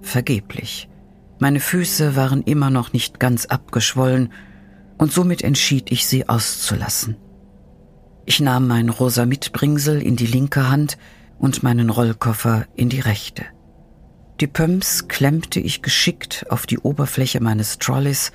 Vergeblich. 0.01 0.89
Meine 1.39 1.59
Füße 1.59 2.15
waren 2.15 2.43
immer 2.43 2.69
noch 2.69 2.93
nicht 2.93 3.19
ganz 3.19 3.45
abgeschwollen, 3.45 4.31
und 4.97 5.11
somit 5.11 5.41
entschied 5.41 5.91
ich 5.91 6.05
sie 6.05 6.29
auszulassen. 6.29 7.17
Ich 8.27 8.39
nahm 8.39 8.67
mein 8.67 8.89
rosa 8.89 9.25
Mitbringsel 9.25 9.99
in 9.99 10.15
die 10.15 10.27
linke 10.27 10.69
Hand 10.69 10.99
und 11.39 11.63
meinen 11.63 11.89
Rollkoffer 11.89 12.67
in 12.75 12.89
die 12.89 12.99
rechte. 12.99 13.43
Die 14.39 14.47
Pumps 14.47 15.07
klemmte 15.07 15.59
ich 15.59 15.81
geschickt 15.81 16.45
auf 16.49 16.67
die 16.67 16.77
Oberfläche 16.77 17.41
meines 17.41 17.79
Trolleys, 17.79 18.31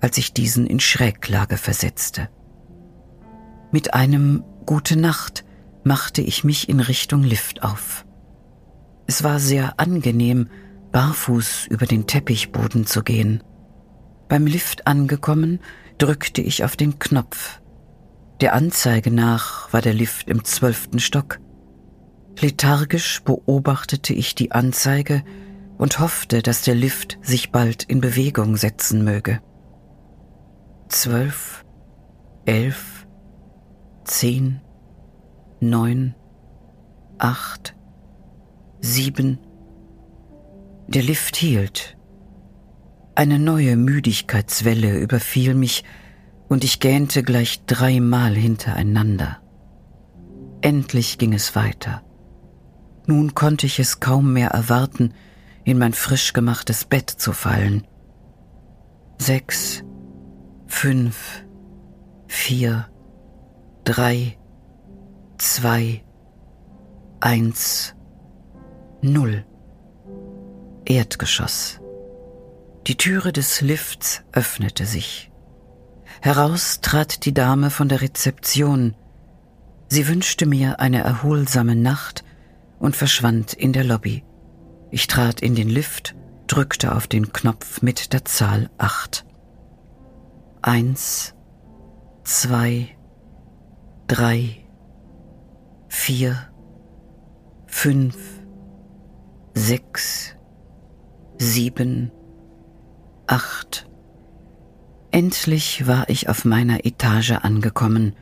als 0.00 0.18
ich 0.18 0.34
diesen 0.34 0.66
in 0.66 0.80
Schräglage 0.80 1.56
versetzte. 1.56 2.28
Mit 3.70 3.94
einem 3.94 4.44
Gute 4.66 4.98
Nacht 4.98 5.44
machte 5.82 6.20
ich 6.20 6.44
mich 6.44 6.68
in 6.68 6.80
Richtung 6.80 7.22
Lift 7.22 7.62
auf. 7.62 8.04
Es 9.06 9.24
war 9.24 9.38
sehr 9.38 9.80
angenehm, 9.80 10.48
barfuß 10.92 11.66
über 11.66 11.86
den 11.86 12.06
Teppichboden 12.06 12.86
zu 12.86 13.02
gehen. 13.02 13.42
Beim 14.28 14.46
Lift 14.46 14.86
angekommen, 14.86 15.60
drückte 15.98 16.42
ich 16.42 16.64
auf 16.64 16.76
den 16.76 16.98
Knopf. 16.98 17.60
Der 18.40 18.54
Anzeige 18.54 19.10
nach 19.10 19.72
war 19.72 19.82
der 19.82 19.94
Lift 19.94 20.28
im 20.28 20.44
zwölften 20.44 20.98
Stock. 20.98 21.38
Lethargisch 22.40 23.22
beobachtete 23.22 24.14
ich 24.14 24.34
die 24.34 24.52
Anzeige 24.52 25.22
und 25.78 25.98
hoffte, 25.98 26.42
dass 26.42 26.62
der 26.62 26.74
Lift 26.74 27.18
sich 27.22 27.52
bald 27.52 27.84
in 27.84 28.00
Bewegung 28.00 28.56
setzen 28.56 29.04
möge. 29.04 29.40
Zwölf, 30.88 31.64
elf, 32.44 33.06
zehn, 34.04 34.60
neun, 35.60 36.14
acht, 37.18 37.76
sieben. 38.80 39.38
Der 40.94 41.02
Lift 41.02 41.36
hielt. 41.36 41.96
Eine 43.14 43.38
neue 43.38 43.76
Müdigkeitswelle 43.76 44.98
überfiel 44.98 45.54
mich 45.54 45.84
und 46.50 46.64
ich 46.64 46.80
gähnte 46.80 47.22
gleich 47.22 47.64
dreimal 47.64 48.34
hintereinander. 48.34 49.38
Endlich 50.60 51.16
ging 51.16 51.32
es 51.32 51.56
weiter. 51.56 52.02
Nun 53.06 53.34
konnte 53.34 53.64
ich 53.64 53.78
es 53.78 54.00
kaum 54.00 54.34
mehr 54.34 54.50
erwarten, 54.50 55.14
in 55.64 55.78
mein 55.78 55.94
frisch 55.94 56.34
gemachtes 56.34 56.84
Bett 56.84 57.08
zu 57.08 57.32
fallen. 57.32 57.86
Sechs, 59.16 59.82
fünf, 60.66 61.42
vier, 62.26 62.88
drei, 63.84 64.36
zwei, 65.38 66.04
eins, 67.20 67.94
null. 69.00 69.46
Erdgeschoss. 70.84 71.80
Die 72.86 72.96
Türe 72.96 73.32
des 73.32 73.60
Lifts 73.60 74.22
öffnete 74.32 74.86
sich. 74.86 75.30
Heraus 76.20 76.80
trat 76.80 77.24
die 77.24 77.34
Dame 77.34 77.70
von 77.70 77.88
der 77.88 78.00
Rezeption. 78.00 78.94
Sie 79.88 80.08
wünschte 80.08 80.46
mir 80.46 80.80
eine 80.80 81.02
erholsame 81.02 81.76
Nacht 81.76 82.24
und 82.78 82.96
verschwand 82.96 83.52
in 83.54 83.72
der 83.72 83.84
Lobby. 83.84 84.24
Ich 84.90 85.06
trat 85.06 85.40
in 85.40 85.54
den 85.54 85.68
Lift, 85.68 86.14
drückte 86.46 86.94
auf 86.94 87.06
den 87.06 87.32
Knopf 87.32 87.82
mit 87.82 88.12
der 88.12 88.24
Zahl 88.24 88.70
acht. 88.78 89.24
Eins, 90.60 91.34
zwei, 92.24 92.88
drei, 94.06 94.66
vier, 95.88 96.36
fünf, 97.66 98.16
sechs, 99.54 100.36
sieben, 101.42 102.10
acht. 103.26 103.88
Endlich 105.10 105.86
war 105.86 106.08
ich 106.08 106.28
auf 106.28 106.44
meiner 106.44 106.86
Etage 106.86 107.32
angekommen. 107.32 108.14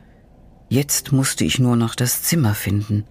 Jetzt 0.67 1.11
musste 1.11 1.45
ich 1.45 1.59
nur 1.59 1.75
noch 1.75 1.95
das 1.95 2.23
Zimmer 2.23 2.53
finden. 2.53 3.05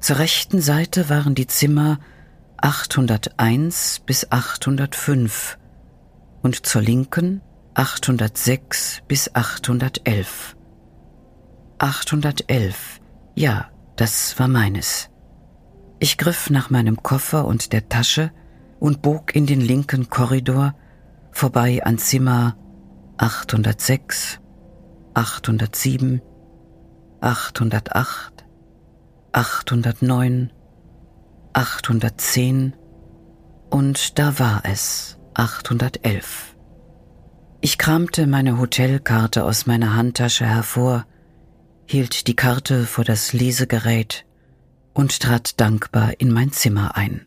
Zur 0.00 0.18
rechten 0.18 0.60
Seite 0.60 1.08
waren 1.08 1.34
die 1.34 1.46
Zimmer 1.46 1.98
801 2.58 4.02
bis 4.04 4.30
805 4.30 5.58
und 6.42 6.66
zur 6.66 6.82
linken 6.82 7.40
806 7.74 9.02
bis 9.08 9.34
811. 9.34 10.56
811, 11.78 13.00
ja, 13.34 13.70
das 13.96 14.38
war 14.38 14.48
meines. 14.48 15.10
Ich 15.98 16.18
griff 16.18 16.50
nach 16.50 16.70
meinem 16.70 17.02
Koffer 17.02 17.46
und 17.46 17.72
der 17.72 17.88
Tasche 17.88 18.30
und 18.78 19.02
bog 19.02 19.34
in 19.34 19.46
den 19.46 19.60
linken 19.60 20.10
Korridor 20.10 20.74
vorbei 21.30 21.82
an 21.84 21.98
Zimmer 21.98 22.56
806, 23.16 24.40
807, 25.14 26.20
808, 27.20 28.44
809, 29.32 30.52
810 31.52 32.74
und 33.70 34.18
da 34.18 34.38
war 34.38 34.62
es 34.64 35.18
811. 35.34 36.54
Ich 37.60 37.78
kramte 37.78 38.26
meine 38.26 38.58
Hotelkarte 38.58 39.44
aus 39.44 39.66
meiner 39.66 39.96
Handtasche 39.96 40.46
hervor, 40.46 41.06
hielt 41.86 42.26
die 42.26 42.36
Karte 42.36 42.84
vor 42.84 43.04
das 43.04 43.32
Lesegerät 43.32 44.26
und 44.92 45.20
trat 45.20 45.60
dankbar 45.60 46.12
in 46.18 46.30
mein 46.30 46.52
Zimmer 46.52 46.96
ein. 46.96 47.26